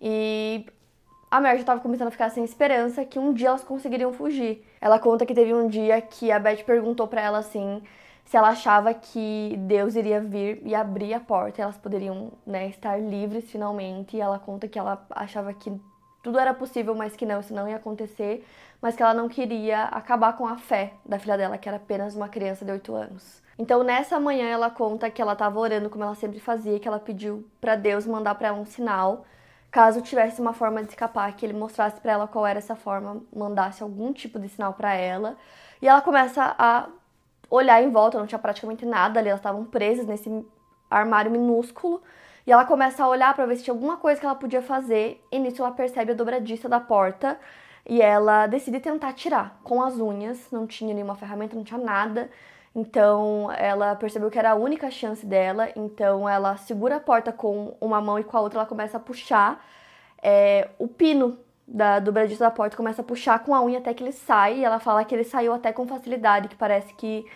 E 0.00 0.66
a 1.30 1.40
Mary 1.40 1.56
já 1.56 1.60
estava 1.62 1.80
começando 1.80 2.08
a 2.08 2.10
ficar 2.10 2.30
sem 2.30 2.44
esperança 2.44 3.04
que 3.04 3.18
um 3.18 3.32
dia 3.32 3.48
elas 3.48 3.64
conseguiriam 3.64 4.12
fugir. 4.12 4.64
Ela 4.80 4.98
conta 4.98 5.26
que 5.26 5.34
teve 5.34 5.52
um 5.52 5.68
dia 5.68 6.00
que 6.00 6.32
a 6.32 6.38
Beth 6.38 6.64
perguntou 6.64 7.06
para 7.06 7.20
ela 7.20 7.38
assim 7.38 7.82
se 8.24 8.36
ela 8.36 8.50
achava 8.50 8.92
que 8.92 9.54
Deus 9.60 9.94
iria 9.94 10.20
vir 10.20 10.60
e 10.62 10.74
abrir 10.74 11.14
a 11.14 11.20
porta 11.20 11.60
e 11.60 11.62
elas 11.62 11.78
poderiam 11.78 12.30
né, 12.46 12.68
estar 12.68 13.00
livres 13.00 13.50
finalmente. 13.50 14.16
E 14.16 14.20
ela 14.20 14.38
conta 14.38 14.68
que 14.68 14.78
ela 14.78 15.06
achava 15.10 15.52
que 15.54 15.72
tudo 16.22 16.38
era 16.38 16.52
possível, 16.52 16.94
mas 16.94 17.16
que 17.16 17.24
não, 17.24 17.40
isso 17.40 17.54
não 17.54 17.66
ia 17.66 17.76
acontecer, 17.76 18.46
mas 18.82 18.94
que 18.94 19.02
ela 19.02 19.14
não 19.14 19.28
queria 19.28 19.84
acabar 19.84 20.36
com 20.36 20.46
a 20.46 20.58
fé 20.58 20.92
da 21.04 21.18
filha 21.18 21.38
dela, 21.38 21.56
que 21.56 21.68
era 21.68 21.78
apenas 21.78 22.14
uma 22.14 22.28
criança 22.28 22.64
de 22.64 22.72
8 22.72 22.94
anos. 22.94 23.42
Então, 23.58 23.82
nessa 23.82 24.20
manhã, 24.20 24.46
ela 24.46 24.70
conta 24.70 25.10
que 25.10 25.22
ela 25.22 25.32
estava 25.32 25.58
orando 25.58 25.88
como 25.88 26.04
ela 26.04 26.14
sempre 26.14 26.38
fazia, 26.38 26.78
que 26.78 26.86
ela 26.86 26.98
pediu 26.98 27.46
para 27.60 27.76
Deus 27.76 28.06
mandar 28.06 28.34
para 28.34 28.48
ela 28.48 28.58
um 28.58 28.66
sinal 28.66 29.24
caso 29.70 30.00
tivesse 30.00 30.40
uma 30.40 30.52
forma 30.52 30.82
de 30.82 30.88
escapar, 30.90 31.32
que 31.34 31.44
ele 31.44 31.52
mostrasse 31.52 32.00
para 32.00 32.12
ela 32.12 32.26
qual 32.26 32.46
era 32.46 32.58
essa 32.58 32.74
forma, 32.74 33.22
mandasse 33.34 33.82
algum 33.82 34.12
tipo 34.12 34.38
de 34.38 34.48
sinal 34.48 34.72
para 34.72 34.94
ela. 34.94 35.36
E 35.80 35.88
ela 35.88 36.00
começa 36.00 36.54
a 36.58 36.88
olhar 37.50 37.82
em 37.82 37.90
volta, 37.90 38.18
não 38.18 38.26
tinha 38.26 38.38
praticamente 38.38 38.84
nada 38.84 39.20
ali, 39.20 39.28
elas 39.28 39.40
estavam 39.40 39.64
presas 39.64 40.06
nesse 40.06 40.44
armário 40.90 41.30
minúsculo. 41.30 42.02
E 42.46 42.52
ela 42.52 42.64
começa 42.64 43.04
a 43.04 43.08
olhar 43.08 43.34
para 43.34 43.44
ver 43.44 43.56
se 43.56 43.64
tinha 43.64 43.74
alguma 43.74 43.98
coisa 43.98 44.18
que 44.18 44.24
ela 44.24 44.34
podia 44.34 44.62
fazer. 44.62 45.22
E 45.30 45.38
nisso 45.38 45.62
ela 45.62 45.70
percebe 45.70 46.12
a 46.12 46.14
dobradiça 46.14 46.66
da 46.68 46.80
porta 46.80 47.38
e 47.86 48.00
ela 48.00 48.46
decide 48.46 48.80
tentar 48.80 49.12
tirar 49.12 49.60
com 49.62 49.82
as 49.82 49.98
unhas. 49.98 50.50
Não 50.50 50.66
tinha 50.66 50.94
nenhuma 50.94 51.14
ferramenta, 51.14 51.54
não 51.54 51.62
tinha 51.62 51.78
nada. 51.78 52.30
Então 52.78 53.50
ela 53.52 53.96
percebeu 53.96 54.30
que 54.30 54.38
era 54.38 54.52
a 54.52 54.54
única 54.54 54.88
chance 54.88 55.26
dela. 55.26 55.68
Então 55.74 56.28
ela 56.28 56.56
segura 56.56 56.96
a 56.96 57.00
porta 57.00 57.32
com 57.32 57.76
uma 57.80 58.00
mão 58.00 58.20
e 58.20 58.24
com 58.24 58.36
a 58.36 58.40
outra 58.40 58.60
ela 58.60 58.68
começa 58.68 58.98
a 58.98 59.00
puxar 59.00 59.64
é, 60.22 60.68
o 60.78 60.86
pino 60.86 61.36
da 61.66 61.98
dobradiça 61.98 62.44
da 62.44 62.50
porta, 62.52 62.76
começa 62.76 63.02
a 63.02 63.04
puxar 63.04 63.40
com 63.40 63.52
a 63.54 63.62
unha 63.62 63.78
até 63.78 63.92
que 63.92 64.04
ele 64.04 64.12
sai. 64.12 64.60
E 64.60 64.64
ela 64.64 64.78
fala 64.78 65.04
que 65.04 65.12
ele 65.12 65.24
saiu 65.24 65.52
até 65.52 65.72
com 65.72 65.88
facilidade, 65.88 66.46
que 66.48 66.54
parece 66.54 66.94
que 66.94 67.26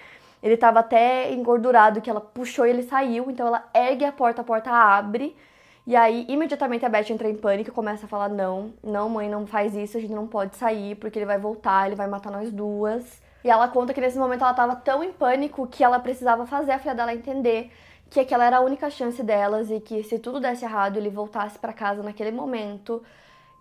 ele 0.41 0.55
estava 0.55 0.79
até 0.79 1.33
engordurado, 1.33 2.01
que 2.01 2.09
ela 2.09 2.21
puxou 2.21 2.65
e 2.65 2.71
ele 2.71 2.85
saiu. 2.85 3.29
Então 3.29 3.49
ela 3.49 3.69
ergue 3.75 4.05
a 4.05 4.13
porta, 4.13 4.43
a 4.43 4.45
porta 4.45 4.71
abre. 4.71 5.37
E 5.85 5.97
aí, 5.97 6.25
imediatamente 6.29 6.87
a 6.87 6.89
Beth 6.89 7.11
entra 7.11 7.29
em 7.29 7.37
pânico 7.37 7.71
e 7.71 7.73
começa 7.73 8.07
a 8.07 8.09
falar: 8.09 8.29
Não, 8.29 8.73
não, 8.83 9.09
mãe, 9.09 9.29
não 9.29 9.45
faz 9.45 9.75
isso, 9.75 9.97
a 9.99 10.01
gente 10.01 10.15
não 10.15 10.29
pode 10.29 10.57
sair, 10.57 10.95
porque 10.97 11.19
ele 11.19 11.27
vai 11.27 11.39
voltar, 11.39 11.87
ele 11.87 11.97
vai 11.97 12.07
matar 12.07 12.31
nós 12.31 12.53
duas. 12.53 13.21
E 13.45 13.51
ela 13.51 13.69
conta 13.69 13.93
que 13.93 14.01
nesse 14.01 14.19
momento 14.19 14.43
ela 14.43 14.53
estava 14.53 14.77
tão 14.77 15.03
em 15.03 15.13
pânico 15.13 15.67
que 15.67 15.83
ela 15.83 15.99
precisava 15.99 16.47
fazer 16.47 16.73
a 16.73 16.79
filha 16.79 16.95
dela 16.95 17.15
entender 17.15 17.71
que 18.09 18.21
aquela 18.21 18.45
era 18.45 18.59
a 18.59 18.61
única 18.61 18.91
chance 18.91 19.23
delas 19.23 19.71
e 19.71 19.81
que 19.81 20.03
se 20.05 20.19
tudo 20.19 20.39
desse 20.39 20.65
errado, 20.65 20.99
ele 20.99 21.09
voltasse 21.09 21.59
para 21.59 21.73
casa 21.73 22.03
naquele 22.03 22.31
momento, 22.31 23.03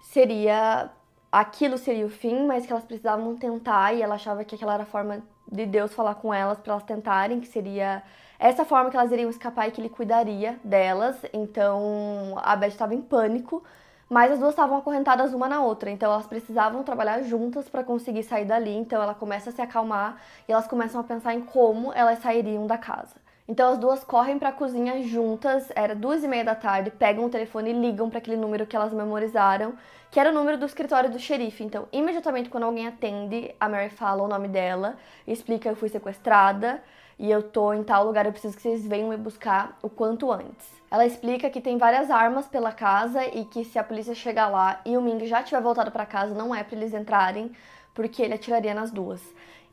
seria 0.01 0.89
aquilo 1.31 1.77
seria 1.77 2.05
o 2.05 2.09
fim, 2.09 2.45
mas 2.45 2.65
que 2.65 2.73
elas 2.73 2.83
precisavam 2.83 3.35
tentar 3.37 3.93
e 3.93 4.01
ela 4.01 4.15
achava 4.15 4.43
que 4.43 4.55
aquela 4.55 4.73
era 4.73 4.83
a 4.83 4.85
forma 4.85 5.23
de 5.49 5.65
Deus 5.65 5.93
falar 5.93 6.15
com 6.15 6.33
elas 6.33 6.59
para 6.59 6.73
elas 6.73 6.83
tentarem, 6.83 7.39
que 7.39 7.47
seria 7.47 8.03
essa 8.37 8.65
forma 8.65 8.89
que 8.89 8.97
elas 8.97 9.11
iriam 9.11 9.29
escapar 9.29 9.67
e 9.67 9.71
que 9.71 9.79
ele 9.79 9.89
cuidaria 9.89 10.59
delas. 10.63 11.15
Então 11.31 12.33
a 12.37 12.55
Beth 12.55 12.69
estava 12.69 12.93
em 12.93 13.01
pânico, 13.01 13.63
mas 14.11 14.29
as 14.29 14.39
duas 14.39 14.51
estavam 14.51 14.77
acorrentadas 14.77 15.33
uma 15.33 15.47
na 15.47 15.63
outra, 15.63 15.89
então 15.89 16.11
elas 16.11 16.27
precisavam 16.27 16.83
trabalhar 16.83 17.21
juntas 17.21 17.69
para 17.69 17.81
conseguir 17.81 18.23
sair 18.23 18.43
dali. 18.43 18.75
Então 18.75 19.01
ela 19.01 19.15
começa 19.15 19.51
a 19.51 19.53
se 19.53 19.61
acalmar 19.61 20.17
e 20.49 20.51
elas 20.51 20.67
começam 20.67 20.99
a 20.99 21.03
pensar 21.05 21.33
em 21.33 21.39
como 21.39 21.93
elas 21.93 22.19
sairiam 22.19 22.67
da 22.67 22.77
casa. 22.77 23.15
Então 23.47 23.71
as 23.71 23.77
duas 23.77 24.03
correm 24.03 24.37
para 24.37 24.49
a 24.49 24.51
cozinha 24.51 25.01
juntas, 25.03 25.71
era 25.77 25.95
duas 25.95 26.25
e 26.25 26.27
meia 26.27 26.43
da 26.43 26.53
tarde, 26.53 26.91
pegam 26.91 27.23
o 27.23 27.29
telefone 27.29 27.69
e 27.69 27.73
ligam 27.73 28.09
para 28.09 28.17
aquele 28.17 28.35
número 28.35 28.67
que 28.67 28.75
elas 28.75 28.91
memorizaram, 28.91 29.75
que 30.11 30.19
era 30.19 30.29
o 30.29 30.33
número 30.33 30.57
do 30.57 30.65
escritório 30.65 31.09
do 31.09 31.17
xerife. 31.17 31.63
Então, 31.63 31.87
imediatamente 31.89 32.49
quando 32.49 32.65
alguém 32.65 32.87
atende, 32.87 33.55
a 33.57 33.69
Mary 33.69 33.91
fala 33.91 34.23
o 34.23 34.27
nome 34.27 34.49
dela, 34.49 34.97
explica 35.25 35.69
eu 35.69 35.75
fui 35.77 35.87
sequestrada 35.87 36.83
e 37.21 37.29
eu 37.29 37.43
tô 37.43 37.71
em 37.71 37.83
tal 37.83 38.03
lugar, 38.03 38.25
eu 38.25 38.31
preciso 38.31 38.55
que 38.55 38.63
vocês 38.63 38.83
venham 38.87 39.09
me 39.09 39.15
buscar 39.15 39.77
o 39.83 39.87
quanto 39.87 40.31
antes. 40.31 40.67
Ela 40.89 41.05
explica 41.05 41.51
que 41.51 41.61
tem 41.61 41.77
várias 41.77 42.09
armas 42.09 42.47
pela 42.47 42.71
casa 42.71 43.23
e 43.23 43.45
que 43.45 43.63
se 43.63 43.77
a 43.77 43.83
polícia 43.83 44.15
chegar 44.15 44.47
lá 44.47 44.81
e 44.83 44.97
o 44.97 45.01
Ming 45.03 45.27
já 45.27 45.43
tiver 45.43 45.61
voltado 45.61 45.91
para 45.91 46.03
casa, 46.03 46.33
não 46.33 46.53
é 46.53 46.63
para 46.63 46.75
eles 46.75 46.95
entrarem, 46.95 47.51
porque 47.93 48.23
ele 48.23 48.33
atiraria 48.33 48.73
nas 48.73 48.89
duas. 48.89 49.21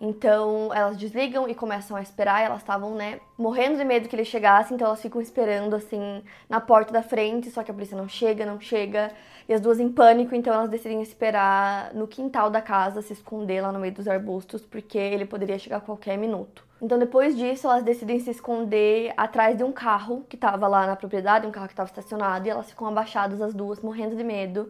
Então 0.00 0.72
elas 0.72 0.96
desligam 0.96 1.48
e 1.48 1.54
começam 1.54 1.96
a 1.96 2.02
esperar. 2.02 2.42
elas 2.42 2.60
estavam, 2.60 2.94
né, 2.94 3.20
morrendo 3.36 3.76
de 3.76 3.84
medo 3.84 4.08
que 4.08 4.14
ele 4.14 4.24
chegasse, 4.24 4.72
então 4.72 4.86
elas 4.86 5.02
ficam 5.02 5.20
esperando 5.20 5.74
assim 5.74 6.22
na 6.48 6.60
porta 6.60 6.92
da 6.92 7.02
frente, 7.02 7.50
só 7.50 7.62
que 7.62 7.70
a 7.70 7.74
polícia 7.74 7.96
não 7.96 8.08
chega, 8.08 8.46
não 8.46 8.60
chega. 8.60 9.10
E 9.48 9.54
as 9.54 9.60
duas 9.60 9.80
em 9.80 9.88
pânico, 9.90 10.34
então 10.34 10.52
elas 10.52 10.68
decidem 10.68 11.00
esperar 11.00 11.92
no 11.94 12.06
quintal 12.06 12.50
da 12.50 12.60
casa, 12.60 13.00
se 13.00 13.14
esconder 13.14 13.62
lá 13.62 13.72
no 13.72 13.78
meio 13.78 13.94
dos 13.94 14.06
arbustos, 14.06 14.60
porque 14.62 14.98
ele 14.98 15.24
poderia 15.24 15.58
chegar 15.58 15.78
a 15.78 15.80
qualquer 15.80 16.18
minuto. 16.18 16.64
Então 16.80 16.98
depois 16.98 17.36
disso, 17.36 17.66
elas 17.66 17.82
decidem 17.82 18.20
se 18.20 18.30
esconder 18.30 19.12
atrás 19.16 19.56
de 19.56 19.64
um 19.64 19.72
carro 19.72 20.24
que 20.28 20.36
estava 20.36 20.68
lá 20.68 20.86
na 20.86 20.94
propriedade, 20.94 21.46
um 21.46 21.50
carro 21.50 21.66
que 21.66 21.72
estava 21.72 21.88
estacionado, 21.88 22.46
e 22.46 22.50
elas 22.50 22.70
ficam 22.70 22.86
abaixadas 22.86 23.40
as 23.40 23.54
duas, 23.54 23.80
morrendo 23.80 24.14
de 24.14 24.22
medo. 24.22 24.68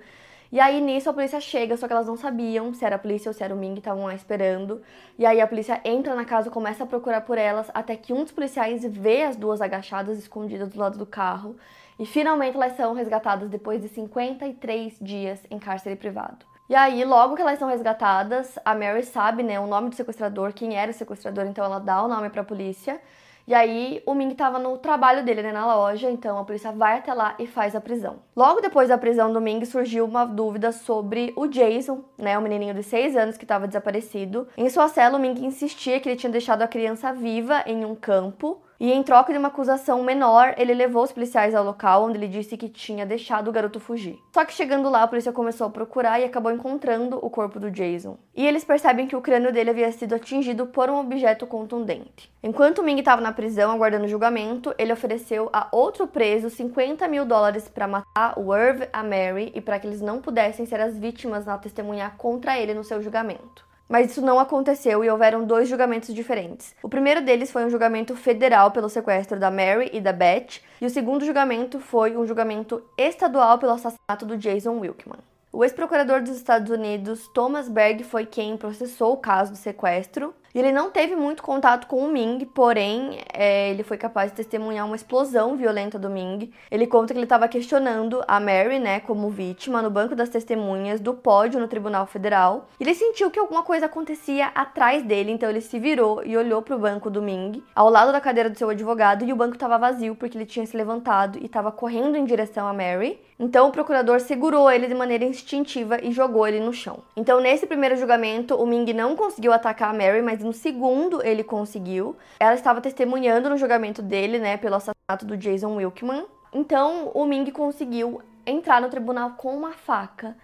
E 0.50 0.58
aí 0.58 0.80
nisso 0.80 1.10
a 1.10 1.12
polícia 1.12 1.40
chega, 1.40 1.76
só 1.76 1.86
que 1.86 1.92
elas 1.92 2.06
não 2.06 2.16
sabiam 2.16 2.72
se 2.72 2.84
era 2.84 2.96
a 2.96 2.98
polícia 2.98 3.28
ou 3.28 3.34
se 3.34 3.44
era 3.44 3.54
o 3.54 3.56
Ming, 3.56 3.74
estavam 3.74 4.04
lá 4.04 4.14
esperando. 4.14 4.80
E 5.18 5.26
aí 5.26 5.40
a 5.40 5.46
polícia 5.46 5.80
entra 5.84 6.14
na 6.14 6.24
casa, 6.24 6.50
começa 6.50 6.84
a 6.84 6.86
procurar 6.86 7.20
por 7.20 7.36
elas, 7.36 7.70
até 7.74 7.96
que 7.96 8.12
um 8.12 8.22
dos 8.22 8.32
policiais 8.32 8.84
vê 8.84 9.24
as 9.24 9.36
duas 9.36 9.60
agachadas, 9.60 10.18
escondidas 10.18 10.70
do 10.70 10.78
lado 10.80 10.96
do 10.96 11.04
carro. 11.06 11.56
E 11.98 12.06
finalmente 12.06 12.56
elas 12.56 12.76
são 12.76 12.94
resgatadas 12.94 13.50
depois 13.50 13.82
de 13.82 13.88
53 13.88 14.98
dias 15.00 15.40
em 15.50 15.58
cárcere 15.58 15.96
privado. 15.96 16.46
E 16.68 16.74
aí, 16.74 17.02
logo 17.04 17.34
que 17.34 17.40
elas 17.40 17.58
são 17.58 17.68
resgatadas, 17.68 18.58
a 18.62 18.74
Mary 18.74 19.02
sabe, 19.02 19.42
né, 19.42 19.58
o 19.58 19.66
nome 19.66 19.88
do 19.88 19.94
sequestrador, 19.94 20.52
quem 20.52 20.76
era 20.76 20.90
o 20.90 20.94
sequestrador, 20.94 21.46
então 21.46 21.64
ela 21.64 21.78
dá 21.78 22.02
o 22.02 22.08
nome 22.08 22.28
para 22.28 22.42
a 22.42 22.44
polícia. 22.44 23.00
E 23.48 23.54
aí 23.54 24.02
o 24.04 24.12
Ming 24.12 24.32
estava 24.32 24.58
no 24.58 24.76
trabalho 24.76 25.24
dele, 25.24 25.40
né, 25.40 25.52
na 25.52 25.64
loja, 25.74 26.10
então 26.10 26.36
a 26.36 26.44
polícia 26.44 26.70
vai 26.70 26.98
até 26.98 27.14
lá 27.14 27.34
e 27.38 27.46
faz 27.46 27.74
a 27.74 27.80
prisão. 27.80 28.16
Logo 28.36 28.60
depois 28.60 28.90
da 28.90 28.98
prisão 28.98 29.32
do 29.32 29.40
Ming 29.40 29.64
surgiu 29.64 30.04
uma 30.04 30.26
dúvida 30.26 30.70
sobre 30.70 31.32
o 31.34 31.46
Jason, 31.46 32.04
né, 32.18 32.36
o 32.36 32.42
menininho 32.42 32.74
de 32.74 32.82
6 32.82 33.16
anos 33.16 33.38
que 33.38 33.44
estava 33.44 33.66
desaparecido. 33.66 34.46
Em 34.54 34.68
sua 34.68 34.86
cela, 34.88 35.16
o 35.16 35.20
Ming 35.20 35.46
insistia 35.46 35.98
que 35.98 36.10
ele 36.10 36.16
tinha 36.16 36.30
deixado 36.30 36.60
a 36.60 36.68
criança 36.68 37.10
viva 37.10 37.62
em 37.64 37.86
um 37.86 37.94
campo 37.94 38.60
e 38.80 38.92
em 38.92 39.02
troca 39.02 39.32
de 39.32 39.38
uma 39.38 39.48
acusação 39.48 40.04
menor, 40.04 40.54
ele 40.56 40.72
levou 40.72 41.02
os 41.02 41.10
policiais 41.10 41.54
ao 41.54 41.64
local 41.64 42.04
onde 42.04 42.16
ele 42.16 42.28
disse 42.28 42.56
que 42.56 42.68
tinha 42.68 43.04
deixado 43.04 43.48
o 43.48 43.52
garoto 43.52 43.80
fugir. 43.80 44.18
Só 44.32 44.44
que 44.44 44.52
chegando 44.52 44.88
lá, 44.88 45.02
a 45.02 45.08
polícia 45.08 45.32
começou 45.32 45.66
a 45.66 45.70
procurar 45.70 46.20
e 46.20 46.24
acabou 46.24 46.52
encontrando 46.52 47.18
o 47.20 47.28
corpo 47.28 47.58
do 47.58 47.70
Jason. 47.72 48.16
E 48.36 48.46
eles 48.46 48.64
percebem 48.64 49.08
que 49.08 49.16
o 49.16 49.20
crânio 49.20 49.52
dele 49.52 49.70
havia 49.70 49.90
sido 49.90 50.14
atingido 50.14 50.66
por 50.66 50.88
um 50.88 51.00
objeto 51.00 51.44
contundente. 51.46 52.32
Enquanto 52.40 52.82
Ming 52.82 53.00
estava 53.00 53.20
na 53.20 53.32
prisão 53.32 53.72
aguardando 53.72 54.06
julgamento, 54.06 54.72
ele 54.78 54.92
ofereceu 54.92 55.50
a 55.52 55.66
outro 55.72 56.06
preso 56.06 56.48
50 56.48 57.08
mil 57.08 57.24
dólares 57.24 57.68
para 57.68 57.88
matar 57.88 58.38
o 58.38 58.54
Irv, 58.54 58.88
a 58.92 59.02
Mary 59.02 59.50
e 59.54 59.60
para 59.60 59.80
que 59.80 59.88
eles 59.88 60.00
não 60.00 60.20
pudessem 60.20 60.66
ser 60.66 60.80
as 60.80 60.96
vítimas 60.96 61.44
na 61.44 61.58
testemunhar 61.58 62.16
contra 62.16 62.56
ele 62.56 62.74
no 62.74 62.84
seu 62.84 63.02
julgamento. 63.02 63.67
Mas 63.88 64.10
isso 64.10 64.20
não 64.20 64.38
aconteceu 64.38 65.02
e 65.02 65.08
houveram 65.08 65.44
dois 65.44 65.68
julgamentos 65.68 66.14
diferentes. 66.14 66.74
O 66.82 66.88
primeiro 66.88 67.22
deles 67.22 67.50
foi 67.50 67.64
um 67.64 67.70
julgamento 67.70 68.14
federal 68.14 68.70
pelo 68.70 68.88
sequestro 68.88 69.38
da 69.38 69.50
Mary 69.50 69.88
e 69.92 70.00
da 70.00 70.12
Beth, 70.12 70.60
e 70.80 70.84
o 70.84 70.90
segundo 70.90 71.24
julgamento 71.24 71.80
foi 71.80 72.16
um 72.16 72.26
julgamento 72.26 72.82
estadual 72.98 73.58
pelo 73.58 73.72
assassinato 73.72 74.26
do 74.26 74.36
Jason 74.36 74.78
Wilkman. 74.78 75.20
O 75.50 75.64
ex-procurador 75.64 76.20
dos 76.20 76.36
Estados 76.36 76.70
Unidos, 76.70 77.26
Thomas 77.32 77.68
Berg, 77.68 78.04
foi 78.04 78.26
quem 78.26 78.56
processou 78.58 79.14
o 79.14 79.16
caso 79.16 79.52
do 79.52 79.56
sequestro. 79.56 80.34
Ele 80.54 80.72
não 80.72 80.90
teve 80.90 81.14
muito 81.14 81.42
contato 81.42 81.86
com 81.86 82.04
o 82.04 82.08
Ming, 82.08 82.44
porém, 82.46 83.18
é, 83.32 83.70
ele 83.70 83.82
foi 83.82 83.96
capaz 83.96 84.30
de 84.30 84.36
testemunhar 84.36 84.86
uma 84.86 84.96
explosão 84.96 85.56
violenta 85.56 85.98
do 85.98 86.08
Ming. 86.08 86.50
Ele 86.70 86.86
conta 86.86 87.12
que 87.12 87.18
ele 87.18 87.26
estava 87.26 87.46
questionando 87.48 88.22
a 88.26 88.40
Mary, 88.40 88.78
né, 88.78 89.00
como 89.00 89.28
vítima, 89.30 89.82
no 89.82 89.90
banco 89.90 90.16
das 90.16 90.28
testemunhas 90.28 91.00
do 91.00 91.12
pódio 91.14 91.60
no 91.60 91.68
Tribunal 91.68 92.06
Federal. 92.06 92.68
Ele 92.80 92.94
sentiu 92.94 93.30
que 93.30 93.38
alguma 93.38 93.62
coisa 93.62 93.86
acontecia 93.86 94.46
atrás 94.54 95.02
dele, 95.02 95.32
então 95.32 95.50
ele 95.50 95.60
se 95.60 95.78
virou 95.78 96.24
e 96.24 96.36
olhou 96.36 96.62
para 96.62 96.76
o 96.76 96.78
banco 96.78 97.10
do 97.10 97.20
Ming, 97.22 97.62
ao 97.74 97.90
lado 97.90 98.10
da 98.10 98.20
cadeira 98.20 98.48
do 98.48 98.58
seu 98.58 98.70
advogado, 98.70 99.24
e 99.24 99.32
o 99.32 99.36
banco 99.36 99.54
estava 99.54 99.78
vazio 99.78 100.14
porque 100.14 100.36
ele 100.36 100.46
tinha 100.46 100.66
se 100.66 100.76
levantado 100.76 101.38
e 101.38 101.46
estava 101.46 101.70
correndo 101.70 102.16
em 102.16 102.24
direção 102.24 102.66
a 102.66 102.72
Mary. 102.72 103.20
Então 103.40 103.68
o 103.68 103.72
procurador 103.72 104.18
segurou 104.18 104.68
ele 104.68 104.88
de 104.88 104.94
maneira 104.94 105.24
instintiva 105.24 105.98
e 106.02 106.10
jogou 106.10 106.46
ele 106.46 106.58
no 106.58 106.72
chão. 106.72 106.98
Então 107.16 107.40
nesse 107.40 107.66
primeiro 107.66 107.96
julgamento, 107.96 108.56
o 108.56 108.66
Ming 108.66 108.92
não 108.92 109.14
conseguiu 109.14 109.52
atacar 109.52 109.90
a 109.90 109.92
Mary, 109.96 110.20
mas 110.22 110.42
no 110.42 110.52
segundo 110.52 111.24
ele 111.24 111.44
conseguiu. 111.44 112.16
Ela 112.40 112.54
estava 112.54 112.80
testemunhando 112.80 113.48
no 113.48 113.56
julgamento 113.56 114.02
dele, 114.02 114.40
né, 114.40 114.56
pelo 114.56 114.74
assassinato 114.74 115.24
do 115.24 115.36
Jason 115.36 115.76
Wilkman. 115.76 116.26
Então 116.52 117.12
o 117.14 117.24
Ming 117.24 117.48
conseguiu 117.52 118.20
entrar 118.44 118.80
no 118.80 118.88
tribunal 118.88 119.34
com 119.36 119.56
uma 119.56 119.72
faca. 119.72 120.36